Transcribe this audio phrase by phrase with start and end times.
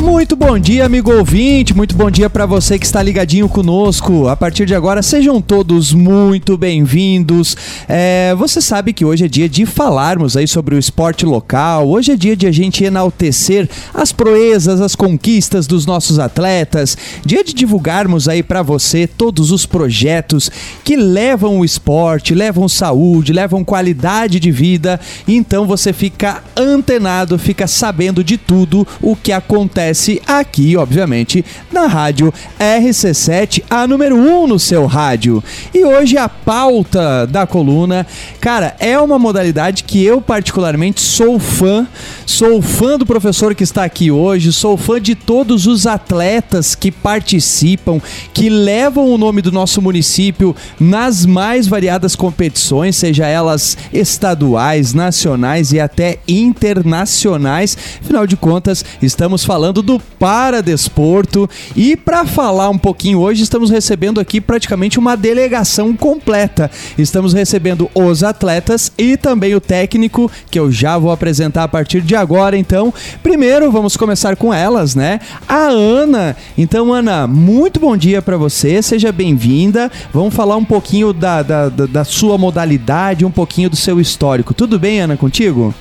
[0.00, 1.76] Muito bom dia, amigo ouvinte.
[1.76, 4.28] Muito bom dia para você que está ligadinho conosco.
[4.28, 7.54] A partir de agora, sejam todos muito bem-vindos.
[7.86, 11.86] É, você sabe que hoje é dia de falarmos aí sobre o esporte local.
[11.86, 16.96] Hoje é dia de a gente enaltecer as proezas, as conquistas dos nossos atletas.
[17.24, 20.50] Dia de divulgarmos aí para você todos os projetos
[20.82, 24.98] que levam o esporte, levam saúde, levam qualidade de vida.
[25.28, 31.86] Então você fica antenado, fica sabendo de tudo o que acontece acontece aqui, obviamente, na
[31.86, 35.42] rádio RC7, a número 1 um no seu rádio.
[35.74, 38.06] E hoje a pauta da coluna,
[38.40, 41.86] cara, é uma modalidade que eu particularmente sou fã,
[42.24, 46.90] sou fã do professor que está aqui hoje, sou fã de todos os atletas que
[46.90, 48.00] participam,
[48.32, 55.72] que levam o nome do nosso município nas mais variadas competições, seja elas estaduais, nacionais
[55.72, 57.76] e até internacionais.
[58.00, 61.48] Afinal de contas, estamos falando falando do Paradesporto.
[61.74, 66.70] E para falar um pouquinho hoje, estamos recebendo aqui praticamente uma delegação completa.
[66.96, 72.00] Estamos recebendo os atletas e também o técnico, que eu já vou apresentar a partir
[72.02, 72.56] de agora.
[72.56, 75.20] Então, primeiro vamos começar com elas, né?
[75.48, 76.36] A Ana.
[76.56, 79.90] Então, Ana, muito bom dia para você, seja bem-vinda.
[80.12, 84.54] Vamos falar um pouquinho da, da, da, da sua modalidade, um pouquinho do seu histórico.
[84.54, 85.74] Tudo bem, Ana, contigo?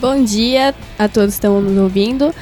[0.00, 2.32] Bom dia a todos que estão nos ouvindo.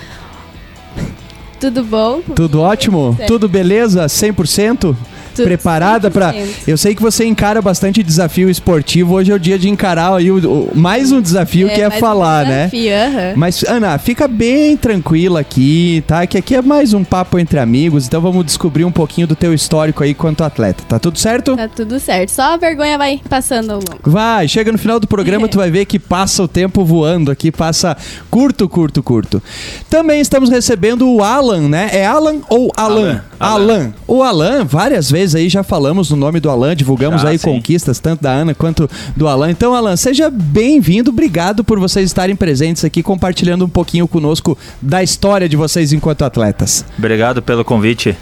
[1.61, 2.21] Tudo bom?
[2.37, 3.17] Tudo ótimo?
[3.27, 4.07] Tudo beleza?
[4.07, 4.95] 100%?
[5.39, 6.35] Tudo preparada para.
[6.67, 9.15] Eu sei que você encara bastante desafio esportivo.
[9.15, 11.91] Hoje é o dia de encarar aí o, o mais um desafio é, que é
[11.91, 12.69] falar, um né?
[12.71, 13.09] desafio, né?
[13.09, 13.37] Uh -huh.
[13.37, 16.27] Mas, Ana, fica bem tranquila aqui, tá?
[16.27, 18.07] Que aqui é mais um papo entre amigos.
[18.07, 20.83] Então vamos descobrir um pouquinho do teu histórico aí quanto atleta.
[20.89, 21.57] Tá tudo certo?
[21.57, 22.31] Tá tudo certo.
[22.31, 23.99] Só a vergonha vai passando ao longo.
[24.03, 27.51] Vai, chega no final do programa, tu vai ver que passa o tempo voando aqui,
[27.51, 27.97] passa
[28.31, 29.43] curto, curto, curto.
[29.89, 31.91] Também estamos recebendo o Alan, né?
[31.93, 32.99] É Alan ou Alan?
[32.99, 33.25] Alan.
[33.39, 33.93] Alan.
[34.07, 37.47] O Alan, várias vezes aí já falamos no nome do Alan, divulgamos ah, aí sim.
[37.47, 39.51] conquistas, tanto da Ana quanto do Alan.
[39.51, 45.03] Então, Alan, seja bem-vindo, obrigado por vocês estarem presentes aqui, compartilhando um pouquinho conosco da
[45.03, 46.85] história de vocês enquanto atletas.
[46.99, 48.17] Obrigado pelo convite.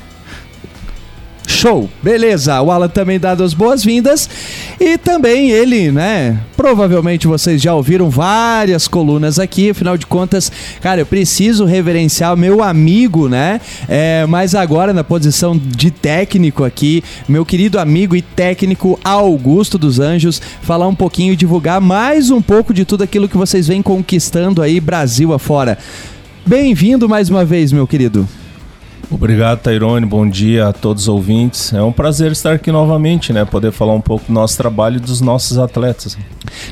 [1.66, 2.62] Show, beleza.
[2.62, 4.30] O Alan também dá as boas-vindas.
[4.78, 6.38] E também ele, né?
[6.56, 9.70] Provavelmente vocês já ouviram várias colunas aqui.
[9.70, 13.60] Afinal de contas, cara, eu preciso reverenciar meu amigo, né?
[13.88, 19.98] É, mas agora na posição de técnico aqui, meu querido amigo e técnico Augusto dos
[19.98, 23.82] Anjos, falar um pouquinho e divulgar mais um pouco de tudo aquilo que vocês vêm
[23.82, 25.76] conquistando aí Brasil afora.
[26.46, 28.28] Bem-vindo mais uma vez, meu querido.
[29.10, 30.04] Obrigado, Tairone.
[30.04, 31.72] Bom dia a todos os ouvintes.
[31.72, 33.44] É um prazer estar aqui novamente, né?
[33.44, 36.18] Poder falar um pouco do nosso trabalho e dos nossos atletas.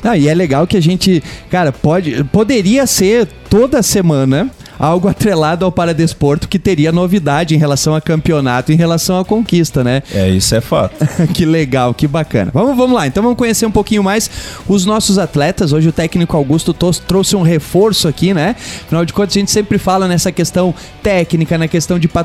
[0.02, 5.64] Ah, e é legal que a gente, cara, pode, poderia ser toda semana algo atrelado
[5.64, 10.02] ao Paradesporto que teria novidade em relação a campeonato, em relação à conquista, né?
[10.12, 10.94] É, isso é fato.
[11.32, 12.50] que legal, que bacana.
[12.52, 14.30] Vamos, vamos lá, então vamos conhecer um pouquinho mais
[14.68, 15.72] os nossos atletas.
[15.72, 16.74] Hoje o técnico Augusto
[17.06, 18.56] trouxe um reforço aqui, né?
[18.84, 22.23] Afinal de contas, a gente sempre fala nessa questão técnica, na questão de patrocínio,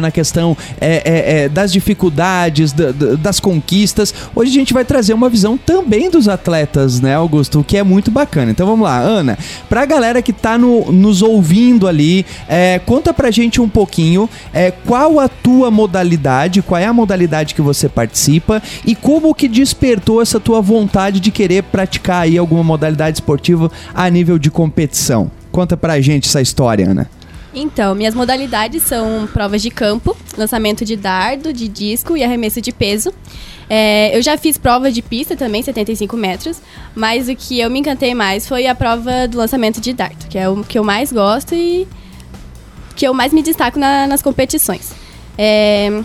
[0.00, 2.72] na questão é, é, é, das dificuldades,
[3.18, 4.14] das conquistas.
[4.34, 7.60] Hoje a gente vai trazer uma visão também dos atletas, né, Augusto?
[7.60, 8.50] O que é muito bacana.
[8.50, 9.38] Então vamos lá, Ana,
[9.68, 12.24] pra galera que tá no, nos ouvindo ali.
[12.48, 17.54] É, conta pra gente um pouquinho é, qual a tua modalidade, qual é a modalidade
[17.54, 22.62] que você participa e como que despertou essa tua vontade de querer praticar aí alguma
[22.62, 25.30] modalidade esportiva a nível de competição.
[25.50, 27.17] Conta pra gente essa história, Ana.
[27.60, 32.72] Então, minhas modalidades são provas de campo, lançamento de dardo, de disco e arremesso de
[32.72, 33.12] peso.
[33.68, 36.60] É, eu já fiz prova de pista também, 75 metros,
[36.94, 40.38] mas o que eu me encantei mais foi a prova do lançamento de dardo, que
[40.38, 41.86] é o que eu mais gosto e
[42.96, 44.92] que eu mais me destaco na, nas competições.
[45.36, 46.02] É,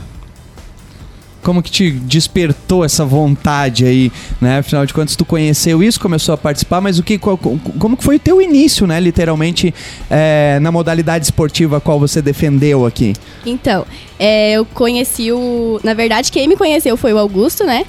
[1.44, 4.12] como que te despertou essa vontade aí,
[4.42, 4.60] né?
[4.60, 8.04] Afinal de contas, tu conheceu isso, começou a participar, mas o que, qual, como que
[8.04, 9.00] foi o teu início, né?
[9.00, 9.74] Literalmente,
[10.10, 13.14] é, na modalidade esportiva a qual você defendeu aqui?
[13.46, 13.86] Então,
[14.18, 15.80] é, eu conheci o...
[15.84, 17.86] Na verdade, quem me conheceu foi o Augusto, né?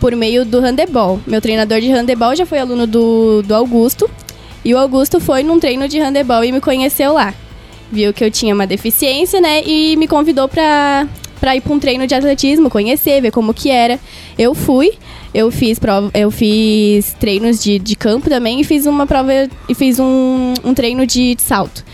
[0.00, 1.18] Por meio do handebol.
[1.26, 4.08] Meu treinador de handebol já foi aluno do, do Augusto.
[4.64, 7.32] E o Augusto foi num treino de handebol e me conheceu lá.
[7.90, 9.62] Viu que eu tinha uma deficiência, né?
[9.64, 11.06] E me convidou para
[11.40, 13.98] para ir para um treino de atletismo, conhecer, ver como que era.
[14.38, 14.92] Eu fui,
[15.32, 19.32] eu fiz prova, eu fiz treinos de, de campo também e fiz uma prova
[19.68, 21.84] e fiz um, um treino de salto.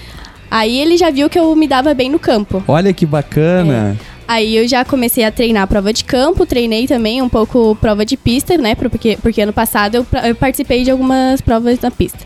[0.51, 2.63] Aí ele já viu que eu me dava bem no campo.
[2.69, 3.97] Olha que bacana.
[4.01, 4.15] É.
[4.27, 8.07] Aí eu já comecei a treinar a prova de campo, treinei também um pouco prova
[8.07, 8.75] de pista, né?
[8.75, 12.21] Porque, porque ano passado eu, eu participei de algumas provas na pista.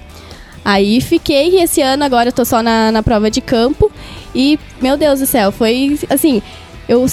[0.65, 3.91] Aí fiquei e esse ano agora eu tô só na, na prova de campo
[4.35, 6.43] E, meu Deus do céu, foi assim,
[6.89, 7.07] eu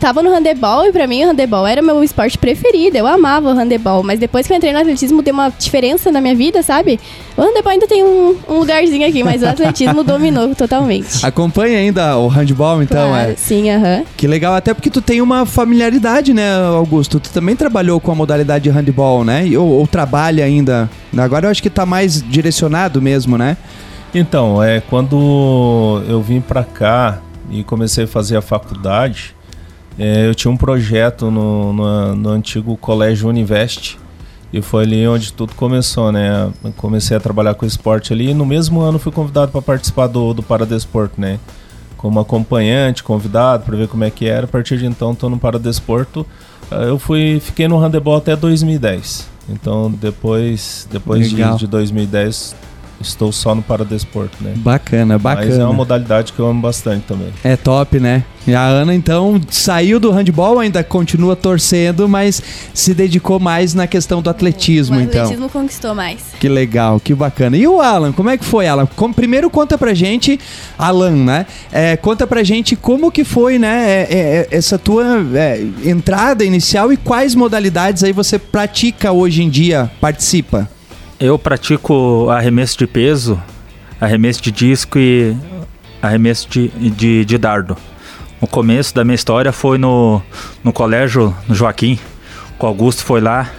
[0.00, 2.96] tava no handebol e pra mim o handebol era meu esporte preferido.
[2.96, 6.22] Eu amava o handebol, mas depois que eu entrei no atletismo deu uma diferença na
[6.22, 6.98] minha vida, sabe?
[7.36, 11.24] O handebol ainda tem um, um lugarzinho aqui, mas o atletismo dominou totalmente.
[11.24, 13.36] Acompanha ainda o handball, então, Claro, é.
[13.36, 14.04] Sim, aham.
[14.16, 17.20] Que legal, até porque tu tem uma familiaridade, né, Augusto?
[17.20, 19.46] Tu também trabalhou com a modalidade de handball, né?
[19.46, 20.88] E- Ou, ou trabalha ainda.
[21.14, 23.54] Agora eu acho que tá mais direcionado mesmo, né?
[24.14, 27.18] Então, é quando eu vim pra cá
[27.50, 29.34] e comecei a fazer a faculdade,
[29.98, 33.98] é, eu tinha um projeto no, no, no antigo Colégio Univest.
[34.52, 36.50] E foi ali onde tudo começou, né?
[36.64, 40.08] Eu comecei a trabalhar com esporte ali e no mesmo ano fui convidado para participar
[40.08, 41.38] do, do Paradesporto, né?
[41.96, 44.46] Como acompanhante, convidado para ver como é que era.
[44.46, 46.26] A partir de então estou no Paradesporto.
[46.68, 49.28] Ah, Eu fui, fiquei no handebol até 2010.
[49.48, 52.56] Então depois, depois de, de 2010
[53.00, 54.52] estou só no Paradesporto, né?
[54.56, 55.46] Bacana, bacana.
[55.46, 57.28] Mas é uma modalidade que eu amo bastante também.
[57.42, 58.24] É top, né?
[58.46, 62.42] E a Ana, então, saiu do handball, ainda continua torcendo, mas
[62.72, 65.22] se dedicou mais na questão do atletismo, o então.
[65.22, 66.20] atletismo conquistou mais.
[66.38, 67.56] Que legal, que bacana.
[67.56, 68.86] E o Alan, como é que foi, Alan?
[68.86, 70.40] Com- primeiro conta pra gente,
[70.78, 71.46] Alan, né?
[71.70, 75.04] É, conta pra gente como que foi, né, é, é, é, essa tua
[75.34, 80.68] é, entrada inicial e quais modalidades aí você pratica hoje em dia, participa?
[81.20, 83.38] Eu pratico arremesso de peso,
[84.00, 85.36] arremesso de disco e
[86.00, 87.76] arremesso de, de, de dardo.
[88.40, 90.22] O começo da minha história foi no,
[90.64, 91.98] no colégio no Joaquim.
[92.58, 93.50] O Augusto foi lá,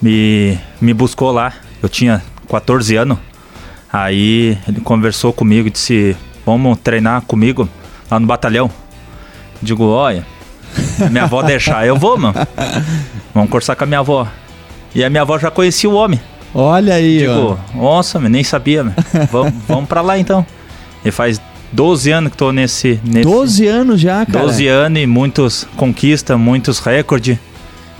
[0.00, 1.54] me, me buscou lá.
[1.82, 3.18] Eu tinha 14 anos.
[3.92, 7.68] Aí ele conversou comigo e disse: Vamos treinar comigo
[8.08, 8.70] lá no batalhão.
[9.60, 10.24] Digo: Olha,
[11.10, 12.34] minha avó deixar, eu vou, mano.
[13.34, 14.28] Vamos conversar com a minha avó.
[14.94, 16.20] E a minha avó já conhecia o homem.
[16.54, 17.34] Olha aí, ó.
[17.34, 18.94] Digo, nossa, meu, nem sabia, meu.
[19.30, 20.44] vamos, vamos pra lá então.
[21.04, 21.40] E faz
[21.72, 23.00] 12 anos que tô nesse.
[23.04, 24.44] nesse 12 anos já, cara.
[24.46, 27.38] 12 anos e muitos conquistas, muitos recordes.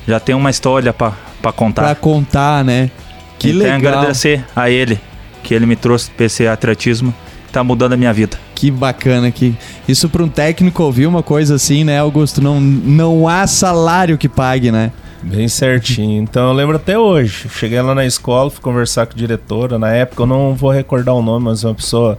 [0.07, 1.83] Já tem uma história pra, pra contar.
[1.83, 2.91] Pra contar, né?
[3.39, 3.93] Que e tenho a legal.
[3.95, 5.01] agradecer a ele,
[5.43, 7.15] que ele me trouxe pra esse atletismo.
[7.53, 8.39] Tá mudando a minha vida.
[8.55, 9.55] Que bacana que
[9.89, 12.41] isso para um técnico ouvir uma coisa assim, né, Augusto?
[12.41, 14.93] Não, não há salário que pague, né?
[15.23, 16.23] Bem certinho.
[16.23, 17.49] Então eu lembro até hoje.
[17.49, 19.79] Cheguei lá na escola, fui conversar com a diretora.
[19.79, 22.19] Na época eu não vou recordar o nome, mas uma pessoa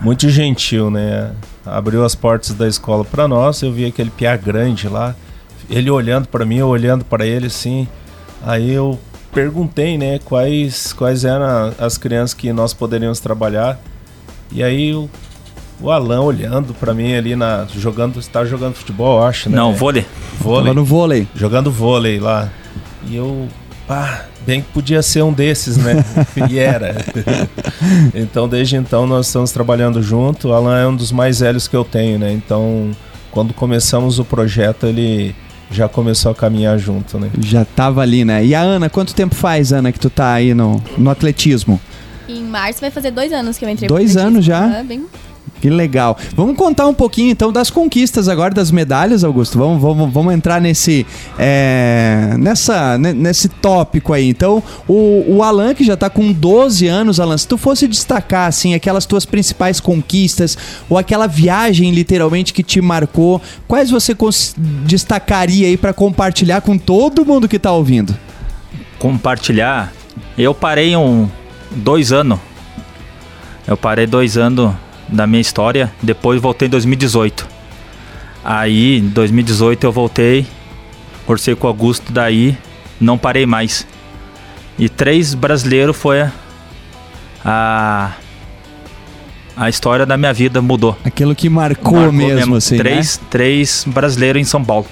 [0.00, 1.32] muito gentil, né?
[1.66, 3.60] Abriu as portas da escola para nós.
[3.62, 5.16] Eu vi aquele piá grande lá,
[5.68, 7.88] ele olhando para mim, eu olhando para ele assim.
[8.44, 8.98] Aí eu
[9.32, 13.80] perguntei, né, quais quais eram as crianças que nós poderíamos trabalhar.
[14.50, 15.08] E aí o,
[15.82, 19.56] o Alan olhando para mim ali na jogando, está jogando futebol, eu acho, né?
[19.56, 20.06] Não, vôlei.
[20.38, 21.26] vôlei no vôlei.
[21.34, 22.48] jogando vôlei lá.
[23.08, 23.48] E eu,
[23.86, 26.04] pá, bem que podia ser um desses, né?
[26.48, 26.94] e era.
[28.14, 30.48] então, desde então, nós estamos trabalhando junto.
[30.48, 32.32] O Alan é um dos mais velhos que eu tenho, né?
[32.32, 32.90] Então,
[33.32, 35.34] quando começamos o projeto, ele
[35.70, 37.28] já começou a caminhar junto, né?
[37.40, 38.44] Já tava ali, né?
[38.44, 41.80] E a Ana, quanto tempo faz, Ana, que tu tá aí no, no atletismo?
[42.28, 44.64] Em março vai fazer dois anos que eu entrei Dois anos já?
[44.64, 45.06] Aham, bem-
[45.62, 46.18] Que legal.
[46.34, 49.56] Vamos contar um pouquinho então das conquistas agora das medalhas, Augusto.
[49.56, 51.06] Vamos, vamos, vamos entrar nesse,
[51.38, 54.28] é, nessa, ne- nesse tópico aí.
[54.28, 58.48] Então, o, o Alan, que já tá com 12 anos, Alan, se tu fosse destacar
[58.48, 60.58] assim aquelas tuas principais conquistas
[60.90, 64.16] ou aquela viagem literalmente que te marcou, quais você
[64.84, 68.14] destacaria aí pra compartilhar com todo mundo que tá ouvindo?
[68.98, 69.92] compartilhar.
[70.36, 71.28] Eu parei um
[71.70, 72.40] dois anos.
[73.66, 74.72] Eu parei dois anos
[75.12, 75.92] da minha história.
[76.02, 77.46] Depois voltei em 2018.
[78.44, 80.46] Aí, em 2018 eu voltei,
[81.24, 82.56] conversei com o Augusto, daí
[83.00, 83.86] não parei mais.
[84.78, 86.26] E três brasileiros foi
[87.44, 88.12] a
[89.56, 90.96] a história da minha vida mudou.
[91.04, 94.86] Aquilo que marcou, Marcou mesmo, assim, três, três brasileiros em São Paulo.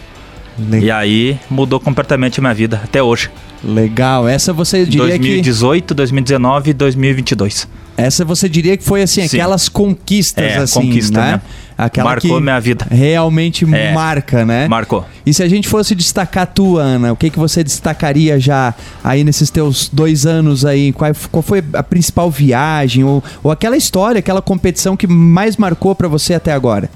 [0.58, 0.80] né?
[0.80, 3.30] E aí mudou completamente a minha vida até hoje.
[3.64, 4.28] Legal.
[4.28, 7.68] Essa você diria que 2018, 2019 e 2022.
[8.00, 9.36] Essa você diria que foi assim, Sim.
[9.36, 11.32] aquelas conquistas É, assim, conquista, né?
[11.32, 11.40] né?
[11.78, 12.86] Aquela Marcou que minha vida.
[12.90, 13.92] realmente É.
[13.92, 14.68] marca, né?
[14.68, 15.04] Marcou.
[15.24, 19.24] E se a gente fosse destacar tu, Ana, o que que você destacaria já aí
[19.24, 20.92] nesses teus dois anos aí?
[20.92, 25.94] Qual, qual foi a principal viagem ou, ou aquela história, aquela competição que mais marcou
[25.94, 26.90] pra você até agora?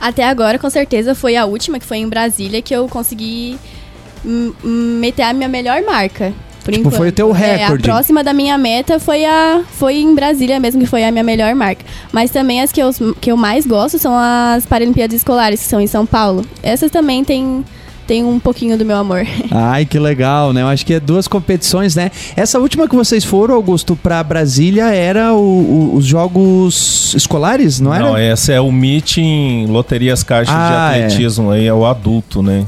[0.00, 3.58] Até agora, com certeza, foi a última, que foi em Brasília, que eu consegui
[4.64, 6.32] meter a minha melhor marca.
[6.62, 6.96] Por Tipo, enquanto.
[6.96, 7.88] foi o teu recorde.
[7.88, 11.10] É, a próxima da minha meta foi, a, foi em Brasília mesmo, que foi a
[11.10, 11.84] minha melhor marca.
[12.12, 12.90] Mas também as que eu,
[13.20, 16.44] que eu mais gosto são as Paralimpíadas Escolares, que são em São Paulo.
[16.62, 17.64] Essas também têm
[18.04, 19.24] tem um pouquinho do meu amor.
[19.50, 20.60] Ai, que legal, né?
[20.62, 22.10] Eu acho que é duas competições, né?
[22.36, 27.94] Essa última que vocês foram, Augusto, para Brasília era o, o, os jogos escolares, não
[27.94, 28.04] era?
[28.04, 31.04] Não, essa é o meeting Loterias Caixas Ah, de é.
[31.04, 32.66] Atletismo, aí é o adulto, né?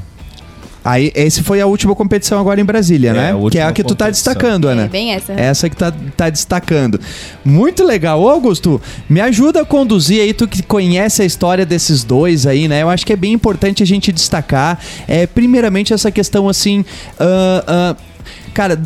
[0.85, 3.33] Aí, esse foi a última competição agora em Brasília, É, né?
[3.33, 4.33] a Que é a que tu tá competição.
[4.35, 4.83] destacando, Ana.
[4.83, 5.33] É bem essa.
[5.33, 7.01] Essa que tá, tá destacando.
[7.45, 8.21] Muito legal.
[8.21, 12.69] Ô, Augusto, me ajuda a conduzir aí, tu que conhece a história desses dois aí,
[12.69, 12.83] né?
[12.83, 16.85] Eu acho que é bem importante a gente destacar, é, primeiramente, essa questão assim.
[17.19, 17.97] ah, ah,
[18.53, 18.79] cara,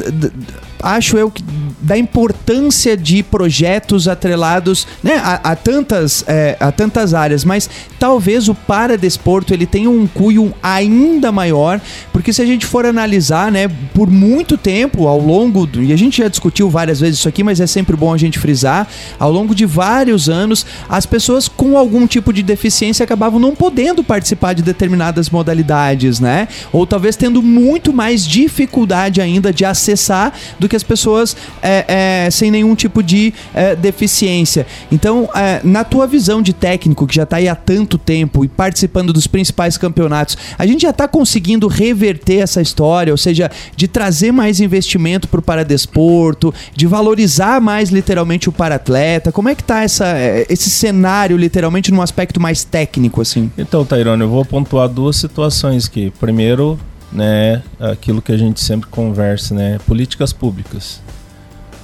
[0.83, 1.43] acho eu que
[1.81, 7.69] da importância de projetos atrelados né, a, a tantas, é, a tantas áreas, mas
[7.99, 11.81] talvez o paradesporto ele tenha um cunho ainda maior,
[12.13, 15.97] porque se a gente for analisar, né, por muito tempo, ao longo, do, e a
[15.97, 19.31] gente já discutiu várias vezes isso aqui, mas é sempre bom a gente frisar, ao
[19.31, 24.53] longo de vários anos, as pessoas com algum tipo de deficiência acabavam não podendo participar
[24.53, 26.49] de determinadas modalidades, né?
[26.73, 31.37] Ou talvez tendo muito mais dificuldade ainda de acessar do que as pessoas
[31.69, 34.67] é, é, sem nenhum tipo de é, deficiência.
[34.91, 38.49] Então, é, na tua visão de técnico, que já está aí há tanto tempo e
[38.49, 43.87] participando dos principais campeonatos, a gente já está conseguindo reverter essa história, ou seja, de
[43.87, 49.31] trazer mais investimento para o paradesporto, de valorizar mais literalmente o paratleta.
[49.31, 53.51] Como é que tá essa, é, esse cenário, literalmente, num aspecto mais técnico, assim?
[53.59, 56.13] Então, Tairone, eu vou pontuar duas situações aqui.
[56.19, 56.79] Primeiro,
[57.13, 61.01] né, aquilo que a gente sempre conversa, né, políticas públicas.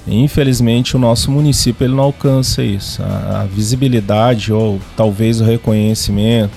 [0.06, 3.02] Infelizmente, o nosso município ele não alcança isso.
[3.02, 6.52] A, a visibilidade ou talvez o reconhecimento,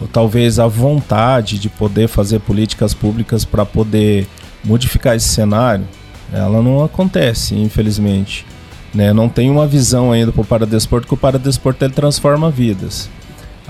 [0.00, 4.26] ou talvez a vontade de poder fazer políticas públicas para poder
[4.64, 5.86] modificar esse cenário,
[6.32, 8.46] ela não acontece, infelizmente.
[8.94, 9.12] Né?
[9.12, 13.10] Não tem uma visão ainda para o paradesporto, que o paradesporto ele transforma vidas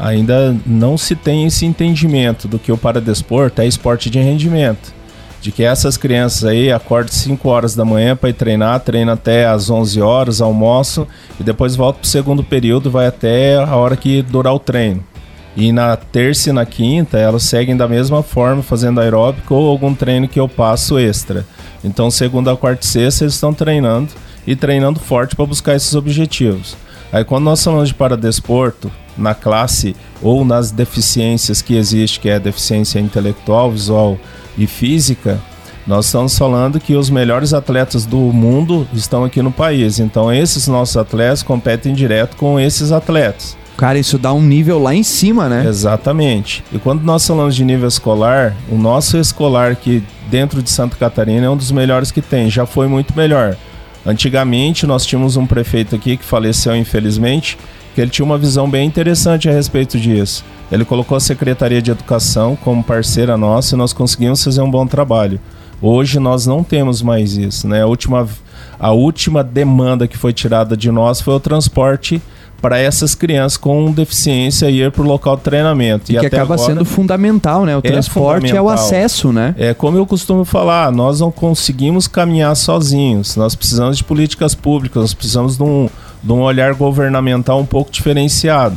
[0.00, 4.94] ainda não se tem esse entendimento do que o paradesporto é esporte de rendimento.
[5.40, 9.46] De que essas crianças aí acordam 5 horas da manhã para ir treinar, treina até
[9.46, 11.06] às 11 horas, almoço
[11.38, 15.02] e depois volta para o segundo período, vai até a hora que durar o treino.
[15.56, 19.94] E na terça e na quinta elas seguem da mesma forma, fazendo aeróbico ou algum
[19.94, 21.46] treino que eu passo extra.
[21.82, 24.10] Então, segunda, quarta e sexta eles estão treinando
[24.46, 26.76] e treinando forte para buscar esses objetivos.
[27.12, 32.38] Aí quando nós falamos de paradesporto, na classe ou nas deficiências que existe, que é
[32.38, 34.18] deficiência intelectual, visual
[34.62, 35.40] e física,
[35.86, 39.98] nós estamos falando que os melhores atletas do mundo estão aqui no país.
[39.98, 43.56] Então esses nossos atletas competem direto com esses atletas.
[43.76, 45.64] Cara, isso dá um nível lá em cima, né?
[45.66, 46.62] Exatamente.
[46.70, 51.46] E quando nós falamos de nível escolar, o nosso escolar que dentro de Santa Catarina
[51.46, 53.56] é um dos melhores que tem, já foi muito melhor.
[54.04, 57.56] Antigamente nós tínhamos um prefeito aqui que faleceu infelizmente,
[57.94, 60.44] que ele tinha uma visão bem interessante a respeito disso.
[60.70, 64.86] Ele colocou a Secretaria de Educação como parceira nossa e nós conseguimos fazer um bom
[64.86, 65.40] trabalho.
[65.82, 67.82] Hoje nós não temos mais isso, né?
[67.82, 68.28] A última,
[68.78, 72.20] a última demanda que foi tirada de nós foi o transporte
[72.60, 76.12] para essas crianças com deficiência ir para o local de treinamento.
[76.12, 77.74] E, que até acaba agora- sendo fundamental, né?
[77.74, 79.54] O É transporte é o acesso, né?
[79.56, 83.34] é como eu costumo falar, nós não conseguimos caminhar sozinhos.
[83.34, 85.88] Nós precisamos de políticas públicas, nós precisamos de um,
[86.22, 88.76] de um olhar governamental um pouco diferenciado.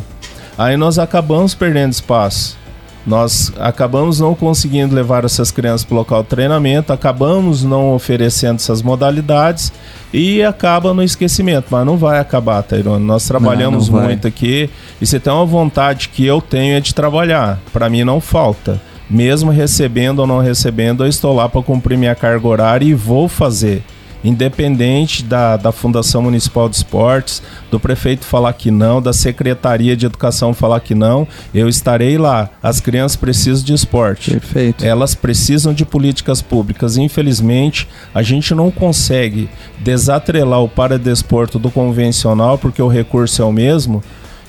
[0.57, 2.57] Aí nós acabamos perdendo espaço.
[3.05, 8.55] Nós acabamos não conseguindo levar essas crianças para o local de treinamento, acabamos não oferecendo
[8.55, 9.73] essas modalidades
[10.13, 11.65] e acaba no esquecimento.
[11.69, 13.03] Mas não vai acabar, Tairone.
[13.03, 14.05] Nós trabalhamos não vai.
[14.05, 14.69] muito aqui
[15.01, 17.59] e se tem uma vontade que eu tenho é de trabalhar.
[17.73, 18.81] Para mim não falta.
[19.09, 23.27] Mesmo recebendo ou não recebendo, eu estou lá para cumprir minha carga horária e vou
[23.27, 23.83] fazer.
[24.23, 30.05] Independente da, da Fundação Municipal de Esportes, do prefeito falar que não, da Secretaria de
[30.05, 32.49] Educação falar que não, eu estarei lá.
[32.61, 34.31] As crianças precisam de esporte.
[34.31, 34.85] Perfeito.
[34.85, 36.97] Elas precisam de políticas públicas.
[36.97, 39.49] Infelizmente, a gente não consegue
[39.79, 44.03] desatrelar o paradesporto do convencional, porque o recurso é o mesmo.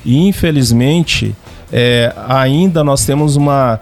[0.05, 1.35] E infelizmente,
[1.73, 3.81] é, ainda nós temos uma.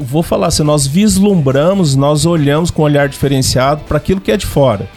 [0.00, 4.36] Vou falar assim, nós vislumbramos, nós olhamos com um olhar diferenciado para aquilo que é
[4.36, 4.88] de fora.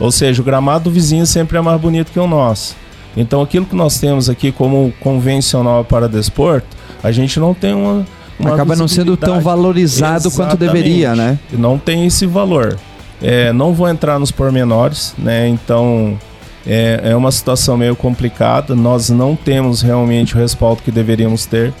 [0.00, 2.76] Ou seja, o gramado do vizinho sempre é mais bonito que o nosso.
[3.16, 6.68] Então aquilo que nós temos aqui como convencional para desporto,
[7.02, 8.06] a gente não tem uma.
[8.38, 10.72] uma Acaba não sendo tão valorizado quanto Exatamente.
[10.72, 11.38] deveria, né?
[11.52, 12.78] Não tem esse valor.
[13.20, 15.48] É, não vou entrar nos pormenores, né?
[15.48, 16.16] Então
[16.64, 18.76] é, é uma situação meio complicada.
[18.76, 21.72] Nós não temos realmente o respaldo que deveríamos ter.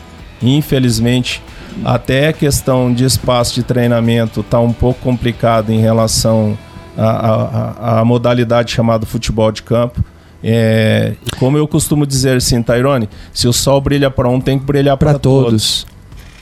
[0.42, 1.42] Infelizmente,
[1.84, 6.58] até a questão de espaço de treinamento está um pouco complicado em relação
[6.96, 10.02] à, modalidade chamada futebol de campo.
[10.42, 14.64] É, como eu costumo dizer assim, Tairone, se o sol brilha para um, tem que
[14.64, 15.86] brilhar Para para todos.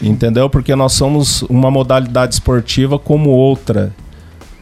[0.00, 0.50] Entendeu?
[0.50, 3.94] Porque nós somos uma modalidade esportiva como outra.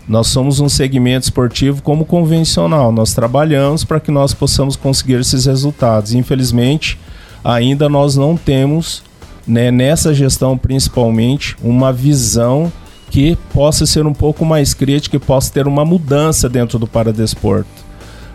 [0.06, 2.92] Nós somos um segmento esportivo como convencional.
[2.92, 6.12] Nós trabalhamos para que nós possamos conseguir esses resultados.
[6.12, 6.98] Infelizmente,
[7.42, 9.02] ainda nós não temos,
[9.46, 12.72] né, nessa gestão principalmente, uma visão
[13.10, 17.84] que possa ser um pouco mais crítica, que possa ter uma mudança dentro do paradesporto.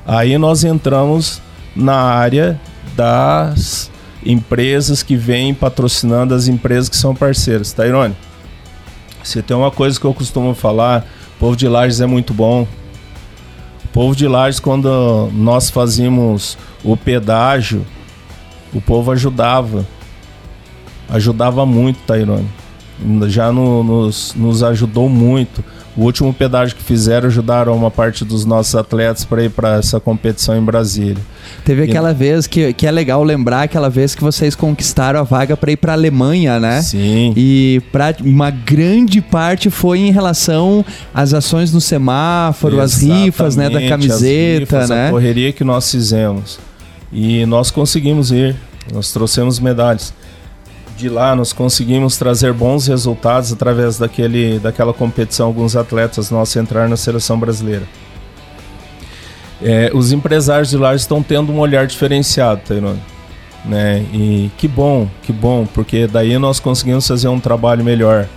[0.06, 1.42] Aí nós entramos
[1.75, 2.60] na área
[2.96, 3.92] das
[4.25, 7.74] empresas que vêm patrocinando as empresas que são parceiras.
[7.74, 8.16] Tairone,
[9.24, 12.68] se tem uma coisa que eu costumo falar o povo de Lages é muito bom.
[13.86, 17.86] O povo de Lages, quando nós fazíamos o pedágio,
[18.74, 19.88] o povo ajudava.
[21.10, 22.48] Ajudava muito, Tairone.
[23.28, 25.63] Já no, nos, nos ajudou muito.
[25.98, 30.00] O último pedágio que fizeram ajudaram uma parte dos nossos atletas para ir para essa
[30.00, 31.18] competição em Brasília.
[31.66, 32.13] Teve aquela e...
[32.13, 35.78] vez que, que é legal lembrar aquela vez que vocês conquistaram a vaga para ir
[35.78, 36.82] para a Alemanha, né?
[36.82, 37.34] Sim.
[37.36, 43.56] E pra, uma grande parte foi em relação às ações no semáforo, Exatamente, as rifas,
[43.56, 45.08] né, da camiseta, rifas, né?
[45.08, 46.60] A correria que nós fizemos.
[47.12, 48.56] E nós conseguimos ir,
[48.94, 50.13] nós trouxemos medalhas
[51.00, 55.48] de lá nós conseguimos trazer bons resultados através daquele, daquela competição.
[55.48, 57.84] Alguns atletas nossos entraram na seleção brasileira.
[59.62, 63.01] É, os empresários de lá estão tendo um olhar diferenciado, Tairone.
[63.63, 64.06] Né?
[64.13, 68.27] E que bom, que bom, porque daí nós conseguimos fazer um trabalho melhor.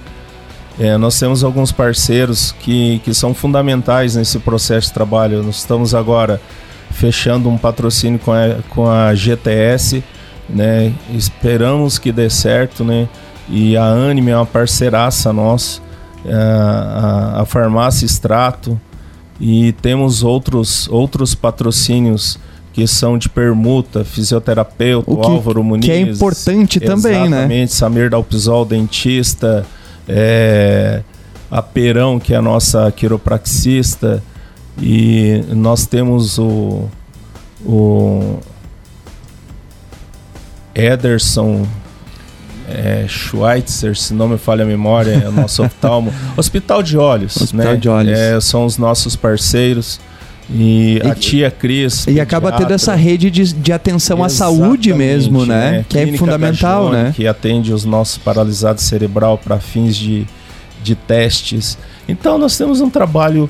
[0.78, 5.42] É, nós temos alguns parceiros que, que são fundamentais nesse processo de trabalho.
[5.42, 6.40] Nós estamos agora
[6.92, 10.02] fechando um patrocínio com a, com a GTS
[10.52, 10.92] né?
[11.14, 13.08] Esperamos que dê certo, né?
[13.48, 15.80] E a Anime é uma parceiraça nossa,
[16.24, 18.80] é, a, a, a farmácia Extrato
[19.40, 22.38] e temos outros outros patrocínios
[22.72, 25.84] que são de permuta, fisioterapeuta, o que, Álvaro Muniz.
[25.84, 27.38] Que é importante também, né?
[27.40, 29.66] Exatamente, Samir Dalpisol, dentista,
[30.08, 31.02] é,
[31.50, 34.22] a Perão, que é a nossa quiropraxista,
[34.80, 36.88] e nós temos o,
[37.66, 38.38] o
[40.74, 41.66] Ederson
[42.68, 46.12] é, Schweitzer, se não me falha a memória, é o nosso oftalmo.
[46.36, 47.76] Hospital de Olhos, Hospital né?
[47.76, 48.18] de Olhos.
[48.18, 50.00] É, são os nossos parceiros.
[50.50, 52.06] E, e a tia Cris.
[52.06, 55.70] E acaba tendo essa rede de, de atenção à saúde mesmo, né?
[55.70, 55.84] né?
[55.88, 57.12] Que é Clínica é fundamental, né?
[57.14, 60.26] Que atende os nossos paralisados cerebral para fins de,
[60.82, 61.78] de testes.
[62.08, 63.48] Então nós temos um trabalho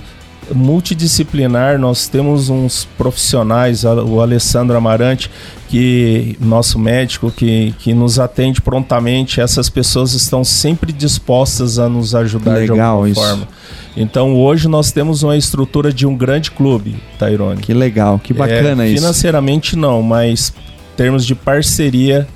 [0.54, 5.30] multidisciplinar, nós temos uns profissionais, o Alessandro Amarante,
[5.68, 12.14] que nosso médico que, que nos atende prontamente, essas pessoas estão sempre dispostas a nos
[12.14, 13.20] ajudar Legal, de alguma isso.
[13.20, 13.48] forma.
[13.96, 17.60] Então hoje nós temos uma estrutura de um grande clube, Tairone.
[17.60, 19.00] Que legal, que bacana é, isso.
[19.00, 20.52] Financeiramente não, mas
[20.92, 22.26] em termos de parceria,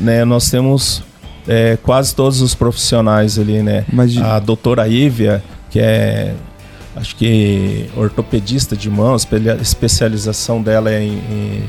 [0.00, 1.02] né, nós temos
[1.46, 3.84] é, quase todos os profissionais ali, né?
[3.92, 4.16] Mas...
[4.16, 6.34] A doutora Ívia, que é
[6.96, 9.26] acho que ortopedista de mãos,
[9.60, 11.62] especialização dela é em,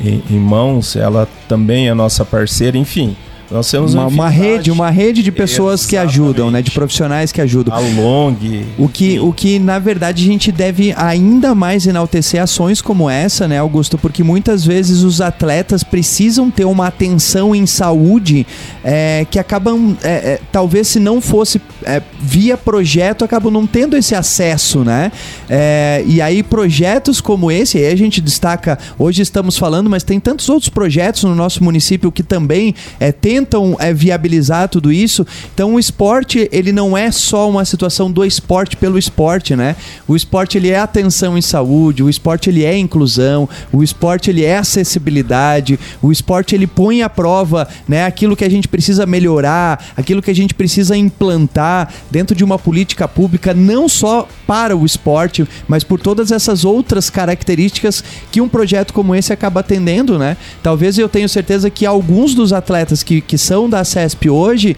[0.00, 3.16] em, em mãos, ela também é nossa parceira, enfim.
[3.52, 5.90] Nós temos uma, uma rede, uma rede de pessoas Exatamente.
[5.90, 6.62] que ajudam, né?
[6.62, 7.74] De profissionais que ajudam.
[7.74, 8.34] A long.
[8.78, 13.46] O que, o que na verdade a gente deve ainda mais enaltecer ações como essa,
[13.46, 13.98] né, Augusto?
[13.98, 18.46] Porque muitas vezes os atletas precisam ter uma atenção em saúde
[18.82, 23.96] é, que acabam, é, é, talvez se não fosse é, via projeto, acabam não tendo
[23.96, 25.12] esse acesso, né?
[25.48, 30.18] É, e aí projetos como esse, aí a gente destaca, hoje estamos falando, mas tem
[30.18, 35.26] tantos outros projetos no nosso município que também é, tem tentam é, viabilizar tudo isso.
[35.54, 39.76] Então o esporte, ele não é só uma situação do esporte pelo esporte, né?
[40.06, 44.44] O esporte ele é atenção em saúde, o esporte ele é inclusão, o esporte ele
[44.44, 49.84] é acessibilidade, o esporte ele põe à prova, né, aquilo que a gente precisa melhorar,
[49.96, 54.86] aquilo que a gente precisa implantar dentro de uma política pública não só para o
[54.86, 60.36] esporte, mas por todas essas outras características que um projeto como esse acaba atendendo, né?
[60.62, 64.76] Talvez eu tenho certeza que alguns dos atletas que, que são da CESP hoje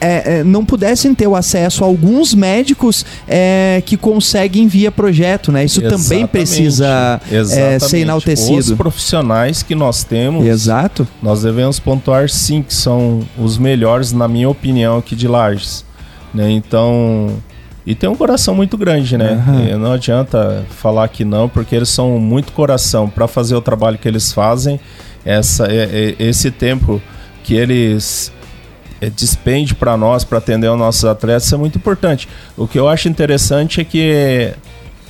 [0.00, 5.52] é, é, não pudessem ter o acesso a alguns médicos é, que conseguem via projeto,
[5.52, 5.64] né?
[5.64, 6.08] Isso Exatamente.
[6.08, 8.58] também precisa é, ser enaltecido.
[8.58, 11.06] Os profissionais que nós temos, Exato.
[11.22, 15.84] nós devemos pontuar sim que são os melhores, na minha opinião, aqui de Lages.
[16.34, 16.50] Né?
[16.50, 17.36] Então,
[17.86, 19.40] e tem um coração muito grande, né?
[19.46, 19.78] Uhum.
[19.78, 24.08] Não adianta falar que não, porque eles são muito coração para fazer o trabalho que
[24.08, 24.80] eles fazem.
[25.24, 27.00] Essa, é, é, esse tempo
[27.42, 28.32] que eles
[29.00, 32.28] é, despende para nós, para atender os nossos atletas, é muito importante.
[32.56, 34.52] O que eu acho interessante é que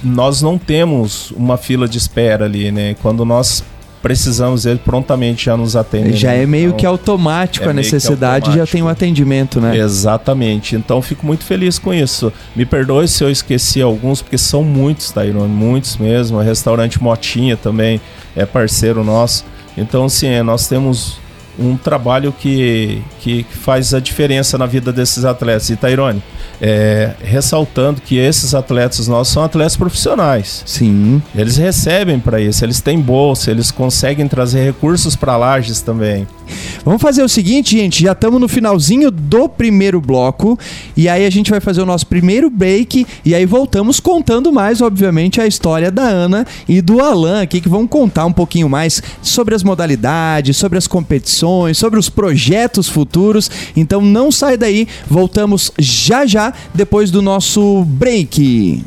[0.02, 2.96] nós não temos uma fila de espera ali, né?
[3.00, 3.62] Quando nós
[4.02, 6.16] precisamos, ele prontamente já nos atende.
[6.16, 6.42] Já né?
[6.42, 8.72] é meio Então, que automático é a necessidade, já automático.
[8.72, 9.76] tem um atendimento, né?
[9.76, 10.74] Exatamente.
[10.74, 12.32] Então fico muito feliz com isso.
[12.56, 16.38] Me perdoe se eu esqueci alguns, porque são muitos, Tairone, muitos mesmo.
[16.38, 18.00] O restaurante Motinha também
[18.34, 19.44] é parceiro nosso.
[19.78, 21.21] Então, assim, é, nós temos
[21.58, 25.70] um trabalho que, que faz a diferença na vida desses atletas.
[25.70, 26.22] E Tairone,
[26.60, 30.62] é, ressaltando que esses atletas nossos são atletas profissionais.
[30.64, 31.22] Sim.
[31.34, 36.26] Eles recebem para isso, eles têm bolsa, eles conseguem trazer recursos para Lages também.
[36.84, 40.58] Vamos fazer o seguinte, gente, já estamos no finalzinho do primeiro bloco
[40.96, 44.80] e aí a gente vai fazer o nosso primeiro break e aí voltamos contando mais,
[44.80, 49.02] obviamente, a história da Ana e do Alan aqui que vão contar um pouquinho mais
[49.22, 51.41] sobre as modalidades, sobre as competições,
[51.74, 53.50] sobre os projetos futuros.
[53.76, 58.84] Então não sai daí, voltamos já já depois do nosso break.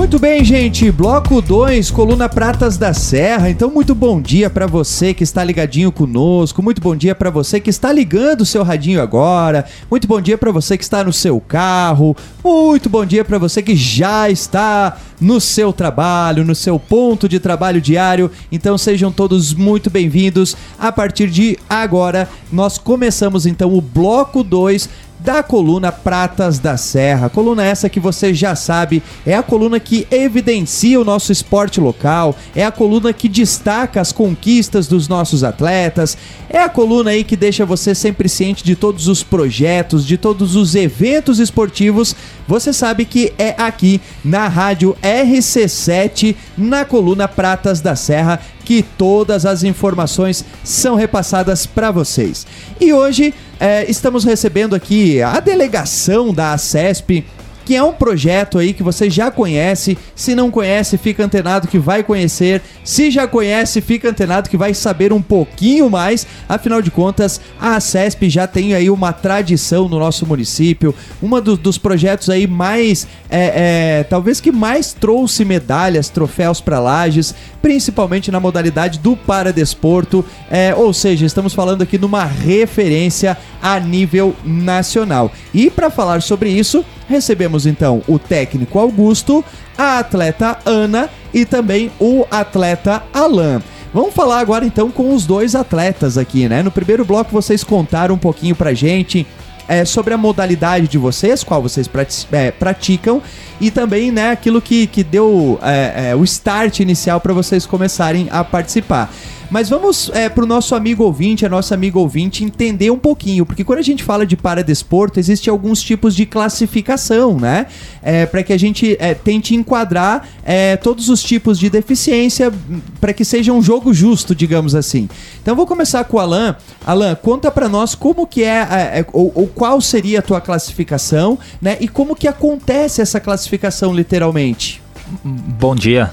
[0.00, 0.90] Muito bem, gente.
[0.90, 3.50] Bloco 2, Coluna Pratas da Serra.
[3.50, 6.62] Então, muito bom dia para você que está ligadinho conosco.
[6.62, 9.66] Muito bom dia para você que está ligando o seu radinho agora.
[9.90, 12.16] Muito bom dia para você que está no seu carro.
[12.42, 17.38] Muito bom dia para você que já está no seu trabalho, no seu ponto de
[17.38, 18.30] trabalho diário.
[18.50, 20.56] Então, sejam todos muito bem-vindos.
[20.78, 27.28] A partir de agora, nós começamos então o bloco 2 da coluna Pratas da Serra.
[27.28, 32.34] Coluna essa que você já sabe, é a coluna que evidencia o nosso esporte local,
[32.54, 36.16] é a coluna que destaca as conquistas dos nossos atletas,
[36.48, 40.56] é a coluna aí que deixa você sempre ciente de todos os projetos, de todos
[40.56, 42.16] os eventos esportivos.
[42.48, 49.44] Você sabe que é aqui na rádio RC7, na coluna Pratas da Serra, que todas
[49.44, 52.46] as informações são repassadas para vocês.
[52.80, 57.24] E hoje é, estamos recebendo aqui a delegação da ACESP,
[57.64, 59.96] que é um projeto aí que você já conhece.
[60.16, 62.62] Se não conhece, fica antenado que vai conhecer.
[62.82, 66.26] Se já conhece, fica antenado que vai saber um pouquinho mais.
[66.48, 70.92] Afinal de contas, a ACESP já tem aí uma tradição no nosso município.
[71.22, 76.80] Uma do- dos projetos aí mais, é, é, talvez que mais trouxe medalhas, troféus para
[76.80, 80.24] Lages, principalmente na modalidade do paradesporto.
[80.50, 85.30] É, ou seja, estamos falando aqui numa referência a nível nacional.
[85.52, 89.44] E para falar sobre isso, recebemos então o técnico Augusto,
[89.76, 93.62] a atleta Ana e também o atleta Alan.
[93.92, 96.62] Vamos falar agora então com os dois atletas aqui, né?
[96.62, 99.26] No primeiro bloco vocês contaram um pouquinho pra gente
[99.66, 101.88] é, sobre a modalidade de vocês, qual vocês
[102.32, 103.22] é, praticam,
[103.60, 108.28] e também né, aquilo que, que deu é, é, o start inicial para vocês começarem
[108.30, 109.12] a participar.
[109.50, 113.44] Mas vamos é, para o nosso amigo ouvinte, a nossa amiga ouvinte, entender um pouquinho,
[113.44, 117.66] porque quando a gente fala de paradesporto, existe alguns tipos de classificação, né?
[118.00, 122.52] É, para que a gente é, tente enquadrar é, todos os tipos de deficiência
[123.00, 125.08] para que seja um jogo justo, digamos assim.
[125.42, 126.54] Então vou começar com o Alan.
[126.86, 130.40] Alan, conta para nós como que é, é, é, ou, ou qual seria a tua
[130.40, 131.76] classificação, né?
[131.80, 134.80] E como que acontece essa classificação literalmente.
[135.24, 136.12] Bom dia,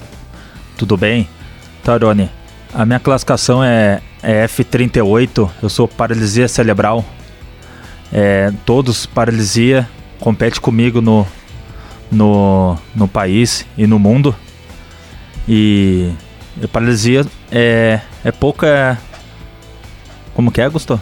[0.76, 1.28] tudo bem?
[1.84, 2.28] Tarone,
[2.74, 7.04] a minha classificação é, é F38, eu sou paralisia cerebral.
[8.12, 11.26] É, todos paralisia, compete comigo no,
[12.10, 14.34] no, no país e no mundo.
[15.46, 16.10] E,
[16.60, 18.98] e paralisia é, é pouca.
[20.34, 21.00] Como que é, Gustavo?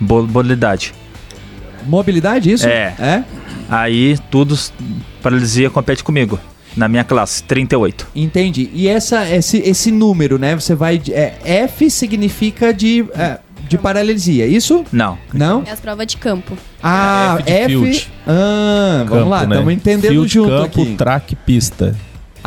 [0.00, 0.92] Bo- Mobilidade.
[1.84, 2.66] Mobilidade, isso?
[2.66, 2.94] É.
[2.98, 3.24] É?
[3.68, 4.72] Aí, todos
[5.22, 6.38] paralisia compete comigo.
[6.76, 8.06] Na minha classe, 38.
[8.14, 8.70] Entendi.
[8.74, 10.54] E essa, esse, esse número, né?
[10.54, 10.98] Você vai.
[10.98, 14.84] de- é, F significa de, é, de paralisia, isso?
[14.92, 15.62] Não, Não?
[15.66, 16.56] É as provas de campo.
[16.82, 17.66] Ah, F de F.
[17.68, 18.10] field.
[18.26, 19.54] Ah, vamos Campo, lá, né?
[19.56, 20.94] estamos entendendo Field, junto campo, aqui.
[20.96, 21.96] track, pista.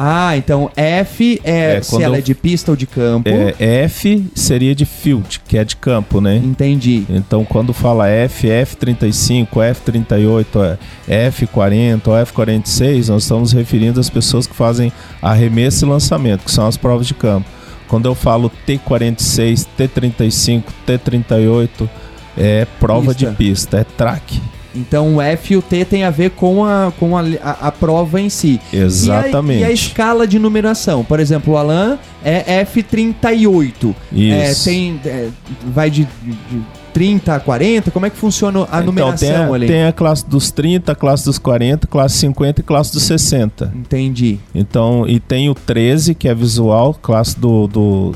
[0.01, 3.27] Ah, então F é, É, se ela é de pista ou de campo.
[3.27, 6.37] É, F seria de field, que é de campo, né?
[6.37, 7.05] Entendi.
[7.09, 14.47] Então, quando fala F, F35, F38, é F40 ou F46, nós estamos referindo às pessoas
[14.47, 14.89] que fazem
[15.21, 17.45] arremesso e lançamento, que são as provas de campo.
[17.89, 21.89] Quando eu falo T46, T35, T38,
[22.37, 23.31] é prova Pista.
[23.31, 24.41] de pista, é track.
[24.75, 27.71] Então o F e o T tem a ver com a, com a, a, a
[27.71, 28.59] prova em si.
[28.71, 29.61] Exatamente.
[29.61, 31.03] E a, e a escala de numeração?
[31.03, 33.95] Por exemplo, o Alan é F38.
[34.15, 34.65] É, Isso.
[34.65, 35.29] tem, é,
[35.65, 36.61] vai de, de
[36.93, 37.91] 30 a 40?
[37.91, 39.67] Como é que funciona a então, numeração tem a, ali?
[39.67, 43.73] tem a classe dos 30, a classe dos 40, classe 50 e classe dos 60.
[43.75, 44.39] Entendi.
[44.53, 48.15] Então, e tem o 13, que é visual, classe do, do,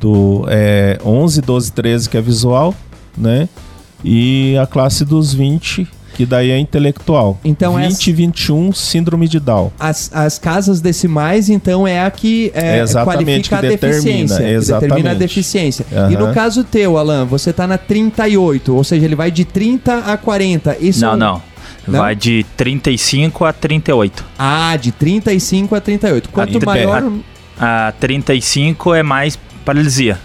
[0.00, 2.74] do é, 11, 12, 13, que é visual,
[3.16, 3.48] né?
[4.04, 7.40] E a classe dos 20, que daí é intelectual.
[7.44, 9.72] Então, 20 essa- e 21, síndrome de Down.
[9.80, 14.00] As, as casas decimais, então, é a que é, É exatamente, qualifica que a determina,
[14.02, 14.36] deficiência.
[14.36, 15.18] Que determina a exatamente.
[15.18, 15.86] deficiência.
[15.92, 16.12] Aham.
[16.12, 19.98] E no caso teu, Alan, você tá na 38, ou seja, ele vai de 30
[20.00, 20.76] a 40.
[20.78, 21.42] Isso Não, não.
[21.86, 21.98] Não?
[22.00, 24.24] Vai de 35 a 38.
[24.38, 26.28] Ah, de 35 a 38.
[26.30, 27.12] Quanto A- maior.
[27.58, 30.18] A 35 é mais paralisia.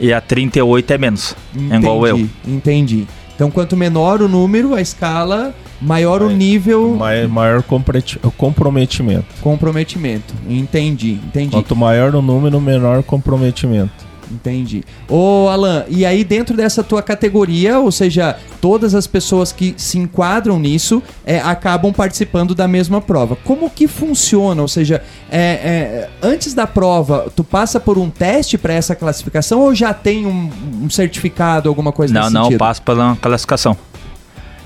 [0.00, 1.36] E a 38 é menos.
[1.70, 2.28] É igual eu.
[2.46, 3.06] Entendi.
[3.34, 9.24] Então, quanto menor o número, a escala, maior o nível Mai- Maior compreti- comprometimento.
[9.40, 10.34] comprometimento.
[10.48, 11.50] Entendi, entendi.
[11.52, 14.09] Quanto maior o número, menor comprometimento.
[14.30, 14.84] Entendi.
[15.08, 19.98] Ô, Alan, e aí dentro dessa tua categoria, ou seja, todas as pessoas que se
[19.98, 23.34] enquadram nisso é, acabam participando da mesma prova.
[23.44, 24.62] Como que funciona?
[24.62, 29.60] Ou seja, é, é, antes da prova, tu passa por um teste para essa classificação
[29.60, 30.48] ou já tem um,
[30.82, 32.58] um certificado, alguma coisa Não, nesse não, sentido?
[32.58, 33.76] passo pela classificação.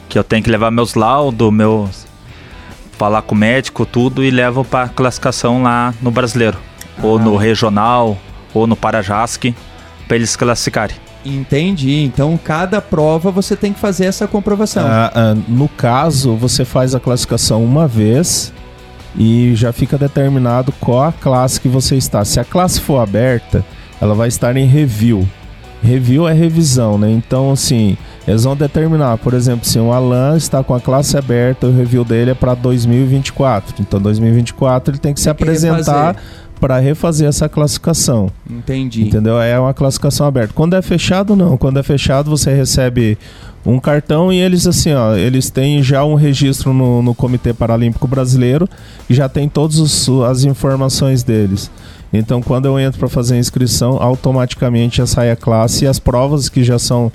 [0.09, 2.05] Que eu tenho que levar meus laudos, meus.
[2.98, 6.57] falar com o médico, tudo, e levo pra classificação lá no brasileiro.
[7.03, 7.20] Ou Ah.
[7.22, 8.16] no regional,
[8.54, 9.54] ou no Parajasque,
[10.06, 10.96] pra eles classificarem.
[11.24, 12.02] Entendi.
[12.02, 14.84] Então, cada prova você tem que fazer essa comprovação.
[14.86, 18.52] Ah, ah, no caso, você faz a classificação uma vez
[19.16, 22.24] e já fica determinado qual a classe que você está.
[22.24, 23.64] Se a classe for aberta,
[24.00, 25.26] ela vai estar em review.
[25.82, 27.10] Review é revisão, né?
[27.10, 31.66] Então, assim, eles vão determinar, por exemplo, se o Alan está com a classe aberta,
[31.66, 33.74] o review dele é para 2024.
[33.80, 36.22] Então, 2024 ele tem que se Tem que apresentar refazer.
[36.64, 38.31] Para refazer essa classificação.
[38.48, 39.03] Entendi.
[39.05, 39.38] Entendeu?
[39.38, 40.55] É uma classificação aberta.
[40.55, 41.59] Quando é fechado, não.
[41.59, 43.18] Quando é fechado, você recebe
[43.66, 48.09] um cartão e eles, assim, ó, eles têm já um registro no, no Comitê Paralímpico
[48.09, 48.66] Brasileiro
[49.11, 51.70] e já tem todas as informações deles.
[52.11, 55.98] Então, quando eu entro para fazer a inscrição, automaticamente já sai a classe e as
[55.98, 57.12] provas que já são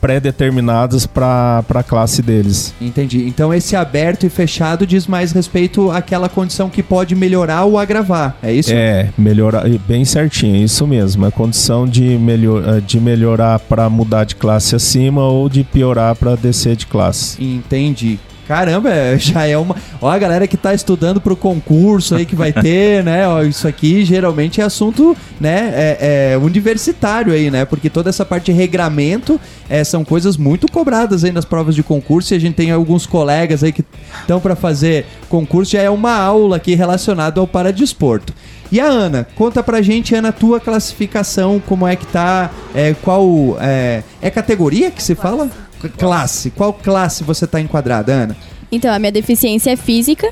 [0.00, 2.74] pré-determinadas para a classe deles.
[2.80, 3.26] Entendi.
[3.26, 8.36] Então esse aberto e fechado diz mais respeito àquela condição que pode melhorar ou agravar.
[8.42, 8.72] É isso?
[8.72, 11.26] É, melhorar, bem certinho, é isso mesmo.
[11.26, 16.14] É condição de, melhor, eh, de melhorar para mudar de classe acima ou de piorar
[16.14, 17.42] para descer de classe.
[17.42, 18.18] Entendi.
[18.50, 19.76] Caramba, é, já é uma.
[20.00, 23.28] Ó, a galera que tá estudando pro concurso aí que vai ter, né?
[23.28, 25.70] Ó, isso aqui geralmente é assunto, né?
[25.72, 27.64] É, é universitário aí, né?
[27.64, 31.84] Porque toda essa parte de regramento é, são coisas muito cobradas aí nas provas de
[31.84, 32.34] concurso.
[32.34, 33.84] E a gente tem alguns colegas aí que
[34.20, 35.70] estão para fazer concurso.
[35.70, 38.34] Já é uma aula aqui relacionada ao paradesporto.
[38.72, 42.94] E a Ana, conta pra gente, Ana, a tua classificação, como é que tá, é,
[42.94, 45.48] qual, é, é categoria que se fala?
[45.88, 46.50] Classe.
[46.50, 48.36] Qual classe você tá enquadrada, Ana?
[48.70, 50.30] Então, a minha deficiência é física.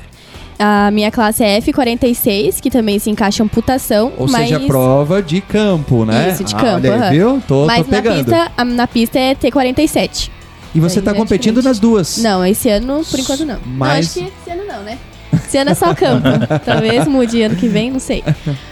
[0.57, 4.11] A minha classe é F46, que também se encaixa amputação.
[4.17, 4.49] Ou mas...
[4.49, 6.31] seja, prova de campo, né?
[6.33, 7.41] Isso, de Ah, campo, olha aí, viu?
[7.47, 8.25] Tô, Mas tô na pegando.
[8.25, 10.29] pista, a- na pista é T47.
[10.75, 12.17] E você Aí tá já é competindo nas duas.
[12.17, 13.57] Não, esse ano, por enquanto, não.
[13.65, 14.97] Mas- Não, acho que esse ano não, né?
[15.33, 16.27] Esse ano é só campo.
[16.65, 18.23] Talvez mude ano que vem, não sei.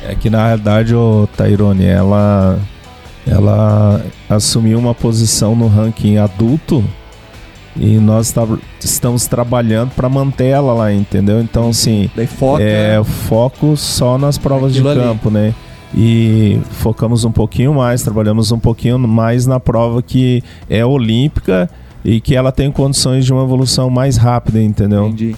[0.07, 2.59] É que na realidade, o Tairone, ela,
[3.27, 6.83] ela assumiu uma posição no ranking adulto
[7.75, 8.47] e nós tá-
[8.79, 11.39] estamos trabalhando para manter ela lá, entendeu?
[11.41, 12.63] Então, assim, foca.
[12.63, 15.01] é foco só nas provas de Aquilo ali.
[15.01, 15.53] campo, né?
[15.95, 21.69] E focamos um pouquinho mais, trabalhamos um pouquinho mais na prova que é olímpica
[22.03, 25.07] e que ela tem condições de uma evolução mais rápida, entendeu?
[25.07, 25.35] Entendi.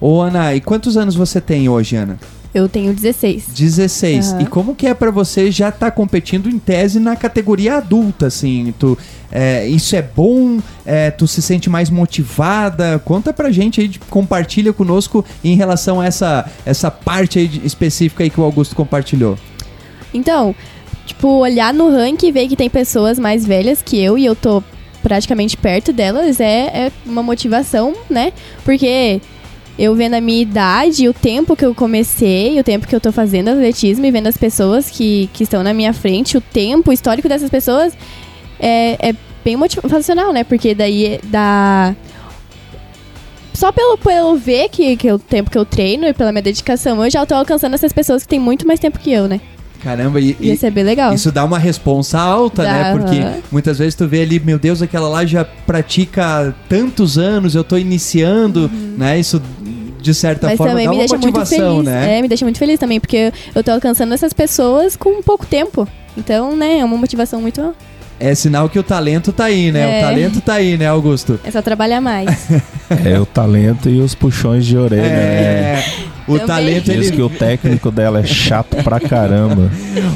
[0.00, 2.16] Ô, Ana, e quantos anos você tem hoje, Ana?
[2.54, 3.48] Eu tenho 16.
[3.48, 4.32] 16.
[4.32, 4.42] Aham.
[4.42, 8.72] E como que é pra você já estar competindo em tese na categoria adulta, assim?
[8.78, 8.96] Tu,
[9.30, 10.58] é, isso é bom?
[10.86, 12.98] É, tu se sente mais motivada?
[13.04, 18.30] Conta pra gente aí, compartilha conosco em relação a essa, essa parte aí específica aí
[18.30, 19.38] que o Augusto compartilhou.
[20.14, 20.54] Então,
[21.04, 24.34] tipo, olhar no ranking e ver que tem pessoas mais velhas que eu e eu
[24.34, 24.62] tô
[25.02, 28.32] praticamente perto delas é, é uma motivação, né?
[28.64, 29.20] Porque
[29.78, 33.12] eu vendo a minha idade, o tempo que eu comecei, o tempo que eu tô
[33.12, 36.92] fazendo atletismo e vendo as pessoas que, que estão na minha frente, o tempo, o
[36.92, 37.96] histórico dessas pessoas
[38.58, 39.14] é, é
[39.44, 40.42] bem motivacional, né?
[40.42, 41.94] Porque daí dá.
[43.54, 47.04] Só pelo, pelo ver que, que o tempo que eu treino e pela minha dedicação,
[47.04, 49.40] eu já tô alcançando essas pessoas que têm muito mais tempo que eu, né?
[49.82, 51.14] Caramba, e, isso é bem legal.
[51.14, 52.92] isso dá uma responsa alta, Dá, né?
[52.92, 57.62] Porque muitas vezes tu vê ali, meu Deus, aquela lá já pratica tantos anos, eu
[57.62, 59.18] tô iniciando, né?
[59.18, 59.40] Isso,
[60.00, 60.46] de certa.
[60.48, 61.84] Mas forma, também dá me uma deixa muito motivação, feliz.
[61.84, 62.18] né?
[62.18, 65.86] É, me deixa muito feliz também, porque eu tô alcançando essas pessoas com pouco tempo.
[66.16, 67.74] Então, né, é uma motivação muito.
[68.20, 69.86] É sinal que o talento tá aí, né?
[69.86, 70.00] O É.
[70.00, 71.38] talento tá aí, né, Augusto?
[71.44, 72.28] É só trabalhar mais.
[73.04, 75.10] É o talento e os puxões de orelha, né?
[75.10, 75.84] É,
[76.26, 76.46] o Também.
[76.46, 77.16] talento Diz ele.
[77.16, 79.70] que o técnico dela é chato pra caramba.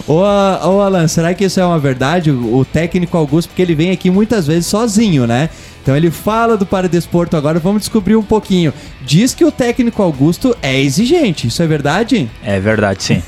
[0.08, 2.30] Ô, ô Alan, será que isso é uma verdade?
[2.30, 5.50] O, o técnico Augusto, porque ele vem aqui muitas vezes sozinho, né?
[5.82, 8.72] Então ele fala do Paradesporto agora, vamos descobrir um pouquinho.
[9.00, 12.30] Diz que o técnico Augusto é exigente, isso é verdade?
[12.42, 13.22] É verdade, sim.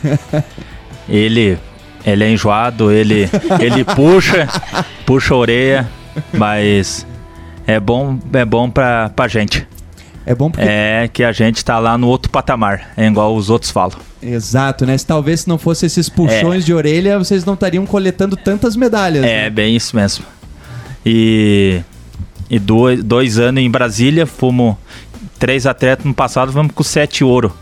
[1.09, 1.59] ele,
[2.07, 3.29] ele é enjoado, ele,
[3.61, 4.49] ele puxa,
[5.05, 5.91] puxa a orelha,
[6.33, 7.05] mas
[7.67, 9.67] é bom, é bom pra, pra gente.
[10.25, 10.67] É bom porque.
[10.67, 13.99] É que a gente tá lá no outro patamar, é igual os outros falam.
[14.23, 14.97] Exato, né?
[14.97, 19.25] Se talvez se não fosse esses puxões de orelha, vocês não estariam coletando tantas medalhas.
[19.25, 19.51] É, né?
[19.51, 20.25] bem isso mesmo.
[21.05, 21.83] E,
[22.51, 24.77] e dois, dois anos em Brasília, fomos
[25.39, 27.53] três atletas no passado, vamos com sete ouro.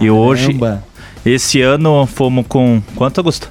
[0.00, 0.84] E hoje, Caramba.
[1.24, 2.82] esse ano, fomos com.
[2.94, 3.50] Quanto, Augusto?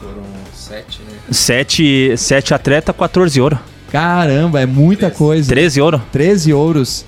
[0.00, 0.22] Foram
[0.54, 1.16] sete, né?
[1.30, 3.58] Sete, sete atletas, 14 ouro.
[3.90, 5.48] Caramba, é muita coisa.
[5.48, 6.02] 13 ouro.
[6.10, 7.04] 13 ouros.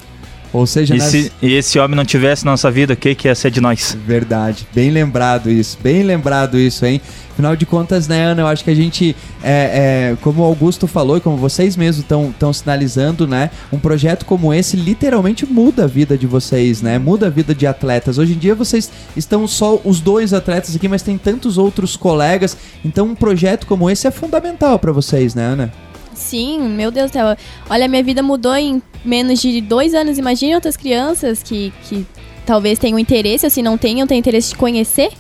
[0.53, 3.15] Ou seja, E nas- se e esse homem não tivesse na nossa vida, o que,
[3.15, 3.97] que ia ser de nós?
[4.07, 7.01] Verdade, bem lembrado isso, bem lembrado isso, hein?
[7.33, 10.87] Afinal de contas, né, Ana, eu acho que a gente, é, é, como o Augusto
[10.87, 15.87] falou e como vocês mesmos estão sinalizando, né, um projeto como esse literalmente muda a
[15.87, 18.17] vida de vocês, né, muda a vida de atletas.
[18.17, 22.57] Hoje em dia vocês estão só os dois atletas aqui, mas tem tantos outros colegas,
[22.83, 25.73] então um projeto como esse é fundamental para vocês, né, Ana?
[26.17, 27.37] Sim, meu Deus do céu.
[27.69, 30.19] Olha, minha vida mudou em menos de dois anos.
[30.19, 32.07] Imagine outras crianças que, que
[32.45, 35.11] talvez tenham interesse, ou se não tenham, tenham interesse de conhecer.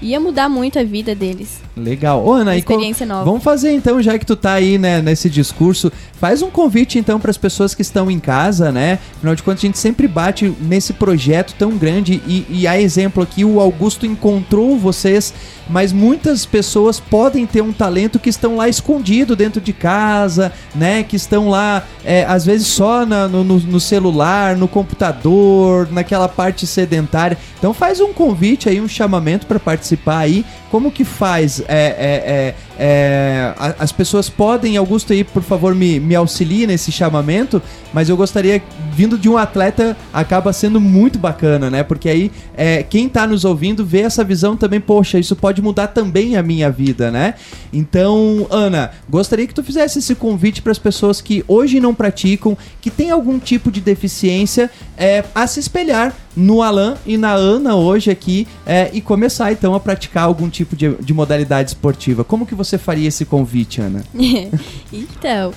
[0.00, 1.60] Ia mudar muito a vida deles.
[1.76, 2.24] Legal.
[2.24, 3.24] Ô, Ana, Uma experiência nova.
[3.24, 7.18] Vamos fazer então, já que tu tá aí, né, nesse discurso, faz um convite então
[7.18, 9.00] para as pessoas que estão em casa, né?
[9.16, 13.24] Afinal de contas, a gente sempre bate nesse projeto tão grande e, e a exemplo
[13.24, 15.34] aqui, o Augusto encontrou vocês,
[15.68, 21.02] mas muitas pessoas podem ter um talento que estão lá escondido dentro de casa, né?
[21.02, 26.66] Que estão lá, é, às vezes só na- no, no- celular, no computador, naquela parte
[26.66, 27.36] sedentária.
[27.58, 30.44] Então faz um convite aí, um chamamento para participar aí.
[30.70, 31.60] Como que faz?
[31.60, 36.66] É, é, é, é, a- as pessoas podem, Augusto aí, por favor, me, me auxilie
[36.66, 37.60] nesse chamamento,
[37.92, 38.62] mas eu gostaria,
[38.94, 41.82] vindo de um atleta, acaba sendo muito bacana, né?
[41.82, 45.88] Porque aí é, quem tá nos ouvindo vê essa visão também, poxa, isso pode mudar
[45.88, 47.34] também a minha vida, né?
[47.72, 52.56] Então, Ana, gostaria que tu fizesse esse convite para as pessoas que hoje não praticam,
[52.80, 57.74] que tem algum tipo de deficiência, é, a se espelhar no Alan e na Ana
[57.74, 62.22] hoje aqui é, e começar então a praticar algum tipo de, de modalidade esportiva.
[62.22, 64.04] Como que você faria esse convite, Ana?
[64.92, 65.54] então,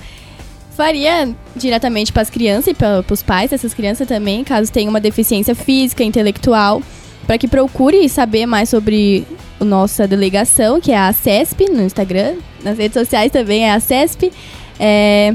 [0.76, 5.00] faria diretamente para as crianças e para os pais dessas crianças também, caso tenham uma
[5.00, 6.82] deficiência física, intelectual,
[7.26, 9.26] para que procure saber mais sobre
[9.60, 13.80] a nossa delegação, que é a CESP, no Instagram, nas redes sociais também é a
[13.80, 14.32] CESP.
[14.78, 15.34] É,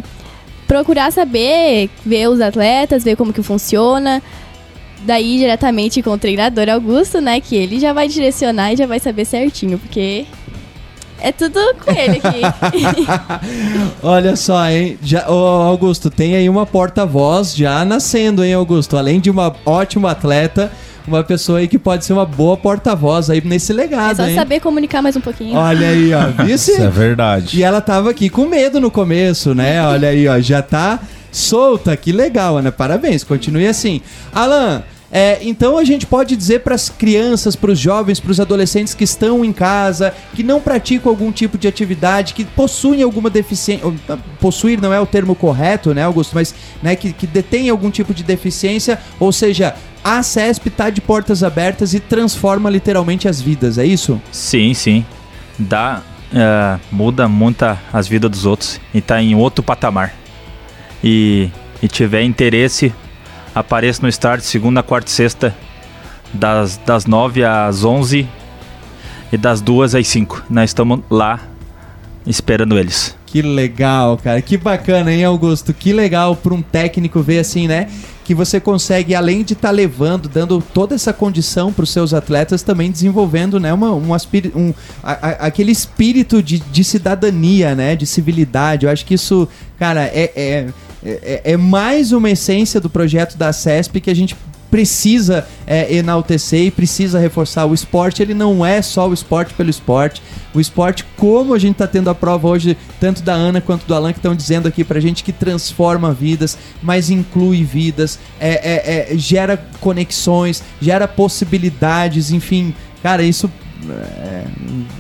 [0.67, 4.21] procurar saber, ver os atletas, ver como que funciona.
[5.03, 7.39] Daí diretamente com o treinador Augusto, né?
[7.39, 10.25] Que ele já vai direcionar e já vai saber certinho, porque
[11.21, 13.07] é tudo com ele aqui.
[14.03, 14.97] Olha só, hein?
[15.01, 18.97] Já, ô, Augusto, tem aí uma porta-voz já nascendo, hein, Augusto?
[18.97, 20.71] Além de uma ótima atleta,
[21.07, 24.35] uma pessoa aí que pode ser uma boa porta-voz aí nesse É legado, só hein?
[24.35, 25.57] saber comunicar mais um pouquinho.
[25.57, 26.27] Olha aí, ó.
[26.43, 26.71] Vice?
[26.71, 27.57] Isso é verdade.
[27.59, 29.85] E ela tava aqui com medo no começo, né?
[29.85, 30.39] Olha aí, ó.
[30.39, 30.99] Já tá
[31.31, 31.95] solta.
[31.95, 32.71] Que legal, Ana.
[32.71, 33.23] Parabéns.
[33.23, 34.01] Continue assim.
[34.33, 34.83] Alan.
[35.11, 38.93] É, então a gente pode dizer para as crianças, para os jovens, para os adolescentes
[38.93, 43.85] que estão em casa, que não praticam algum tipo de atividade, que possuem alguma deficiência,
[44.39, 48.13] possuir não é o termo correto, né, Augusto, mas né, que, que detém algum tipo
[48.13, 53.77] de deficiência, ou seja, a CESP tá de portas abertas e transforma literalmente as vidas,
[53.77, 54.21] é isso?
[54.31, 55.05] Sim, sim.
[55.57, 56.01] Dá,
[56.33, 60.13] é, muda muito as vidas dos outros e tá em outro patamar.
[61.03, 61.49] E,
[61.81, 62.93] e tiver interesse,
[63.59, 65.55] apareça no start segunda, quarta e sexta,
[66.33, 68.27] das, das 9 às 11
[69.31, 70.43] e das 2 às 5.
[70.49, 71.39] Nós estamos lá
[72.25, 73.15] esperando eles.
[73.25, 74.41] Que legal, cara.
[74.41, 75.73] Que bacana, hein, Augusto?
[75.73, 77.87] Que legal para um técnico ver assim, né?
[78.23, 82.61] Que você consegue, além de estar levando, dando toda essa condição para os seus atletas,
[82.61, 87.95] também desenvolvendo, né, uma, um, aspiri- um a- a- aquele espírito de, de cidadania, né,
[87.95, 88.85] de civilidade.
[88.85, 89.47] Eu acho que isso,
[89.79, 90.67] cara, é, é,
[91.03, 94.35] é, é mais uma essência do projeto da CESP que a gente
[94.69, 97.65] precisa é, enaltecer e precisa reforçar.
[97.65, 100.21] O esporte, ele não é só o esporte pelo esporte.
[100.53, 103.95] O esporte, como a gente está tendo a prova hoje, tanto da Ana quanto do
[103.95, 109.13] Alan, que estão dizendo aqui pra gente que transforma vidas, mas inclui vidas, é, é-
[109.13, 112.73] é- gera conexões, gera possibilidades, enfim.
[113.01, 113.49] Cara, isso,
[113.89, 114.43] é,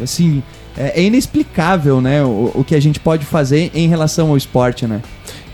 [0.01, 0.41] assim,
[0.77, 2.23] é, é inexplicável, né?
[2.23, 5.01] O, o que a gente pode fazer em relação ao esporte, né?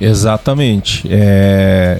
[0.03, 1.07] Exatamente.
[1.09, 1.99] É,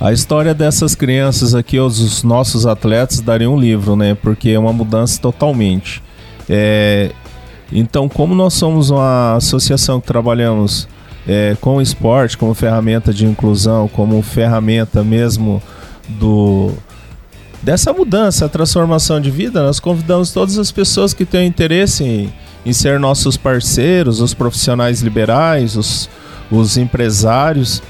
[0.00, 4.14] A história dessas crianças aqui, os nossos atletas, daria um livro, né?
[4.14, 6.02] Porque é uma mudança totalmente.
[6.48, 7.10] É,
[7.70, 10.88] então, como nós somos uma associação que trabalhamos
[11.28, 15.62] é, com o esporte como ferramenta de inclusão, como ferramenta mesmo
[16.08, 16.72] do
[17.62, 22.32] dessa mudança, transformação de vida, nós convidamos todas as pessoas que têm interesse em,
[22.64, 26.08] em ser nossos parceiros, os profissionais liberais, os,
[26.50, 27.82] os empresários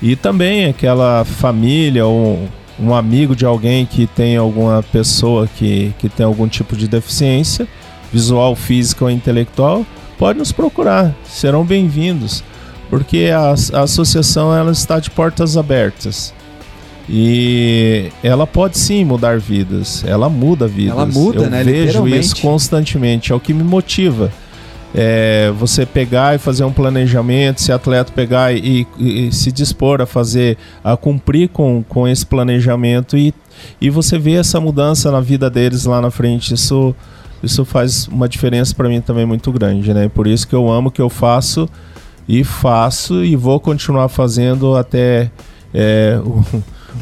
[0.00, 2.48] e também aquela família ou
[2.78, 7.66] um amigo de alguém que tem alguma pessoa que, que tem algum tipo de deficiência,
[8.12, 9.86] visual, física ou intelectual,
[10.18, 12.42] pode nos procurar, serão bem-vindos,
[12.90, 16.34] porque a, a associação ela está de portas abertas.
[17.08, 20.94] E ela pode sim mudar vidas, ela muda vidas.
[20.94, 21.62] Ela muda, Eu né?
[21.62, 24.32] vejo isso constantemente, é o que me motiva
[24.94, 30.00] é, você pegar e fazer um planejamento, se atleta pegar e, e, e, se dispor
[30.00, 33.34] a fazer, a cumprir com, com esse planejamento e,
[33.80, 36.94] e você vê essa mudança na vida deles lá na frente, isso,
[37.42, 40.08] isso faz uma diferença para mim também muito grande, né?
[40.08, 41.68] Por isso que eu amo o que eu faço
[42.28, 45.28] e faço e vou continuar fazendo até
[45.72, 46.44] é, o,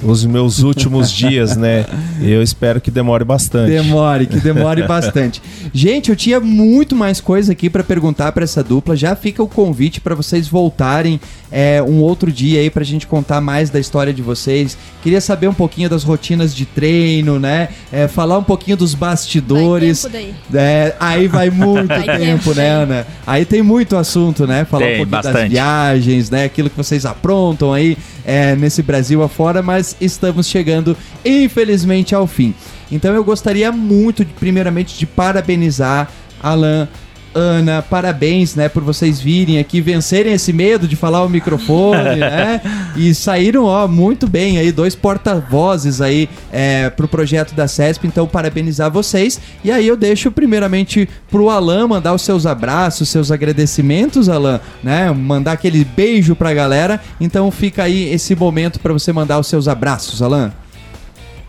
[0.02, 1.84] os meus últimos dias, né?
[2.20, 3.70] Eu espero que demore bastante.
[3.70, 5.42] Demore, que demore bastante.
[5.72, 8.96] Gente, eu tinha muito mais coisa aqui para perguntar para essa dupla.
[8.96, 11.20] Já fica o convite para vocês voltarem
[11.50, 14.76] é, um outro dia aí pra gente contar mais da história de vocês.
[15.02, 17.68] Queria saber um pouquinho das rotinas de treino, né?
[17.92, 20.02] É, falar um pouquinho dos bastidores.
[20.02, 20.62] Vai tempo daí.
[20.62, 23.06] É, aí vai muito vai tempo, tempo, né, Ana?
[23.26, 24.64] Aí tem muito assunto, né?
[24.64, 25.38] Falar tem, um pouquinho bastante.
[25.40, 26.44] das viagens, né?
[26.44, 32.54] Aquilo que vocês aprontam aí é, nesse Brasil afora, mas estamos chegando, infelizmente, ao fim.
[32.90, 36.10] Então eu gostaria muito, de, primeiramente, de parabenizar
[36.42, 36.88] Alan,
[37.34, 42.60] Ana, parabéns, né, por vocês virem aqui, vencerem esse medo de falar o microfone, né?
[42.94, 48.26] E saíram, ó, muito bem aí, dois porta-vozes aí é, pro projeto da CESP, então
[48.26, 49.40] parabenizar vocês.
[49.64, 55.10] E aí eu deixo primeiramente pro Alan mandar os seus abraços, seus agradecimentos, Alan, né?
[55.10, 57.00] Mandar aquele beijo pra galera.
[57.18, 60.52] Então fica aí esse momento para você mandar os seus abraços, Alan.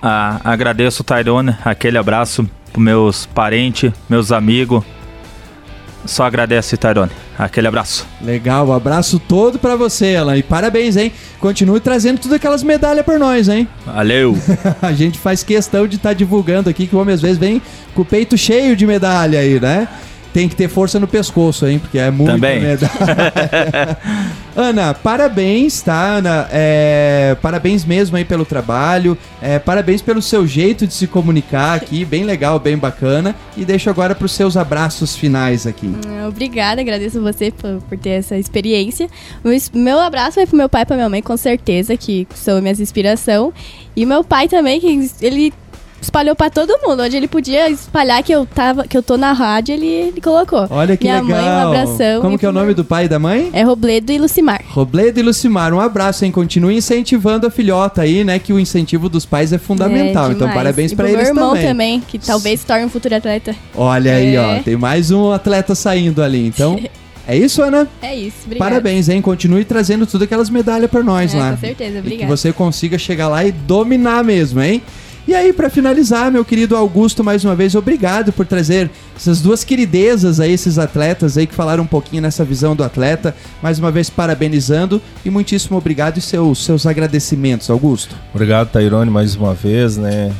[0.01, 4.83] Ah, agradeço, Tyrone, aquele abraço pros meus parentes, meus amigos
[6.05, 7.11] só agradece, Tyrone.
[7.37, 8.05] Aquele abraço.
[8.21, 10.37] Legal, um abraço todo para você, Alan.
[10.37, 11.11] E parabéns, hein?
[11.39, 13.67] Continue trazendo todas aquelas medalhas por nós, hein?
[13.85, 14.37] Valeu!
[14.81, 17.61] a gente faz questão de estar tá divulgando aqui que o homem às vezes vem
[17.95, 19.87] com o peito cheio de medalha aí, né?
[20.33, 21.77] Tem que ter força no pescoço, hein?
[21.77, 22.63] Porque é muito Também.
[24.55, 26.47] Ana, parabéns, tá, Ana?
[26.51, 29.17] É, parabéns mesmo aí pelo trabalho.
[29.41, 32.03] É, parabéns pelo seu jeito de se comunicar aqui.
[32.03, 33.35] Bem legal, bem bacana.
[33.55, 35.87] E deixo agora para os seus abraços finais aqui.
[35.87, 39.07] Hum, obrigada, agradeço você por, por ter essa experiência.
[39.43, 42.59] O meu abraço vai pro meu pai e pra minha mãe, com certeza, que são
[42.61, 43.53] minhas inspiração.
[43.95, 45.53] E meu pai também, que ele
[46.03, 47.03] espalhou para todo mundo.
[47.03, 50.67] Onde ele podia espalhar que eu tava, que eu tô na rádio, ele, ele colocou.
[50.69, 51.41] Olha que Minha legal.
[51.41, 52.21] mãe, um abração.
[52.21, 53.49] Como que é o nome do pai e da mãe?
[53.53, 54.63] É Robledo e Lucimar.
[54.69, 56.31] Robledo e Lucimar, um abraço, hein?
[56.31, 58.39] Continue incentivando a filhota aí, né?
[58.39, 60.29] Que o incentivo dos pais é fundamental.
[60.29, 61.33] É, então, parabéns para eles também.
[61.33, 63.55] meu irmão também, que talvez torne um futuro atleta.
[63.75, 64.15] Olha é.
[64.15, 64.63] aí, ó.
[64.63, 66.79] Tem mais um atleta saindo ali, então...
[67.25, 67.87] É isso, Ana?
[68.01, 68.69] É isso, obrigada.
[68.69, 69.21] Parabéns, hein?
[69.21, 71.51] Continue trazendo tudo aquelas medalhas para nós é, lá.
[71.51, 72.15] Com certeza, obrigada.
[72.15, 74.81] E que você consiga chegar lá e dominar mesmo, hein?
[75.25, 79.63] E aí, para finalizar, meu querido Augusto, mais uma vez, obrigado por trazer essas duas
[79.63, 83.33] queridezas aí, esses atletas aí que falaram um pouquinho nessa visão do atleta.
[83.61, 88.15] Mais uma vez, parabenizando e muitíssimo obrigado e seus, seus agradecimentos, Augusto.
[88.33, 90.33] Obrigado, Tairone, mais uma vez, né?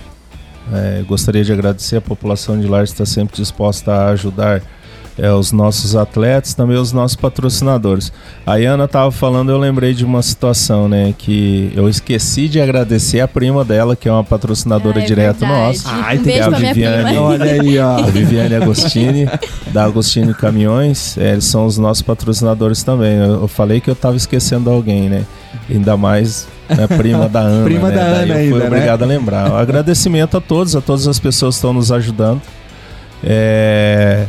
[0.71, 4.61] É, gostaria de agradecer a população de Lares está sempre disposta a ajudar
[5.18, 8.11] é, os nossos atletas, também os nossos patrocinadores.
[8.45, 11.14] A Ana estava falando, eu lembrei de uma situação, né?
[11.18, 15.45] Que eu esqueci de agradecer a prima dela, que é uma patrocinadora ah, é direta
[15.45, 15.89] nossa.
[15.89, 17.18] Ai, um tem a Viviane.
[17.18, 17.97] Olha aí, ó.
[17.97, 19.28] A Viviane Agostini,
[19.72, 21.18] da Agostini Caminhões.
[21.18, 23.18] É, eles são os nossos patrocinadores também.
[23.18, 25.26] Eu, eu falei que eu estava esquecendo alguém, né?
[25.70, 27.64] Ainda mais né, prima da Ana.
[27.64, 27.95] prima né?
[27.95, 29.05] da Daí Ana ainda, fui obrigado né?
[29.05, 29.51] a lembrar.
[29.51, 32.41] Agradecimento a todos, a todas as pessoas que estão nos ajudando.
[33.24, 34.26] É,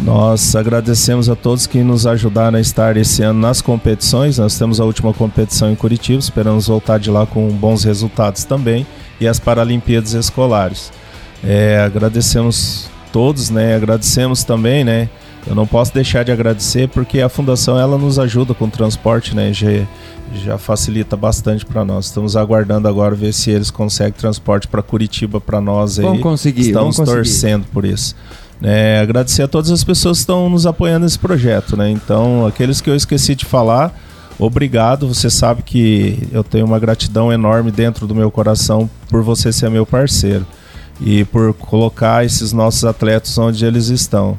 [0.00, 4.38] nós agradecemos a todos que nos ajudaram a estar esse ano nas competições.
[4.38, 8.86] Nós temos a última competição em Curitiba, esperamos voltar de lá com bons resultados também
[9.20, 10.92] e as Paralimpíadas Escolares.
[11.42, 13.74] É, agradecemos todos, né?
[13.74, 15.08] Agradecemos também, né?
[15.46, 19.34] Eu não posso deixar de agradecer porque a fundação ela nos ajuda com o transporte,
[19.34, 19.52] né?
[19.52, 19.86] Já,
[20.34, 22.06] já facilita bastante para nós.
[22.06, 26.04] Estamos aguardando agora ver se eles conseguem transporte para Curitiba para nós aí.
[26.04, 26.60] Vamos conseguir.
[26.60, 28.14] Estamos vamos torcendo por isso.
[28.62, 31.90] É, agradecer a todas as pessoas que estão nos apoiando nesse projeto, né?
[31.90, 33.94] Então, aqueles que eu esqueci de falar,
[34.38, 35.06] obrigado.
[35.06, 39.70] Você sabe que eu tenho uma gratidão enorme dentro do meu coração por você ser
[39.70, 40.44] meu parceiro
[41.00, 44.36] e por colocar esses nossos atletas onde eles estão.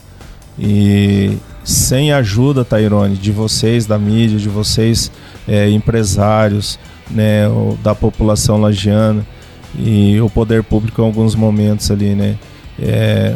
[0.58, 5.10] E sem ajuda, Tairone, de vocês da mídia, de vocês
[5.48, 6.78] é, empresários,
[7.10, 7.44] né,
[7.82, 9.26] da população lagiana
[9.78, 12.38] e o poder público em alguns momentos ali, né.
[12.78, 13.36] É,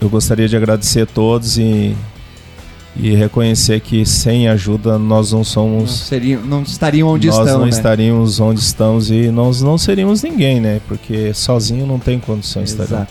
[0.00, 1.94] eu gostaria de agradecer a todos e,
[2.96, 6.10] e reconhecer que sem ajuda nós não somos.
[6.10, 7.46] Não, não estariam onde nós estão.
[7.46, 7.70] Nós não né?
[7.70, 10.80] estaríamos onde estamos e nós não seríamos ninguém, né?
[10.86, 13.08] Porque sozinho não tem condições de estar.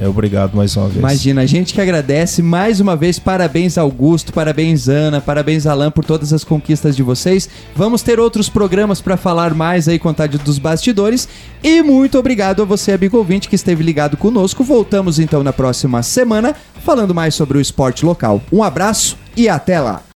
[0.00, 0.96] É, obrigado mais uma vez.
[0.96, 3.18] Imagina, a gente que agradece mais uma vez.
[3.18, 7.50] Parabéns, Augusto, parabéns, Ana, parabéns, Alan, por todas as conquistas de vocês.
[7.76, 11.28] Vamos ter outros programas para falar mais aí, contar dos bastidores.
[11.62, 14.64] E muito obrigado a você, amigo ouvinte, que esteve ligado conosco.
[14.64, 18.40] Voltamos então na próxima semana falando mais sobre o esporte local.
[18.50, 20.02] Um abraço e até lá!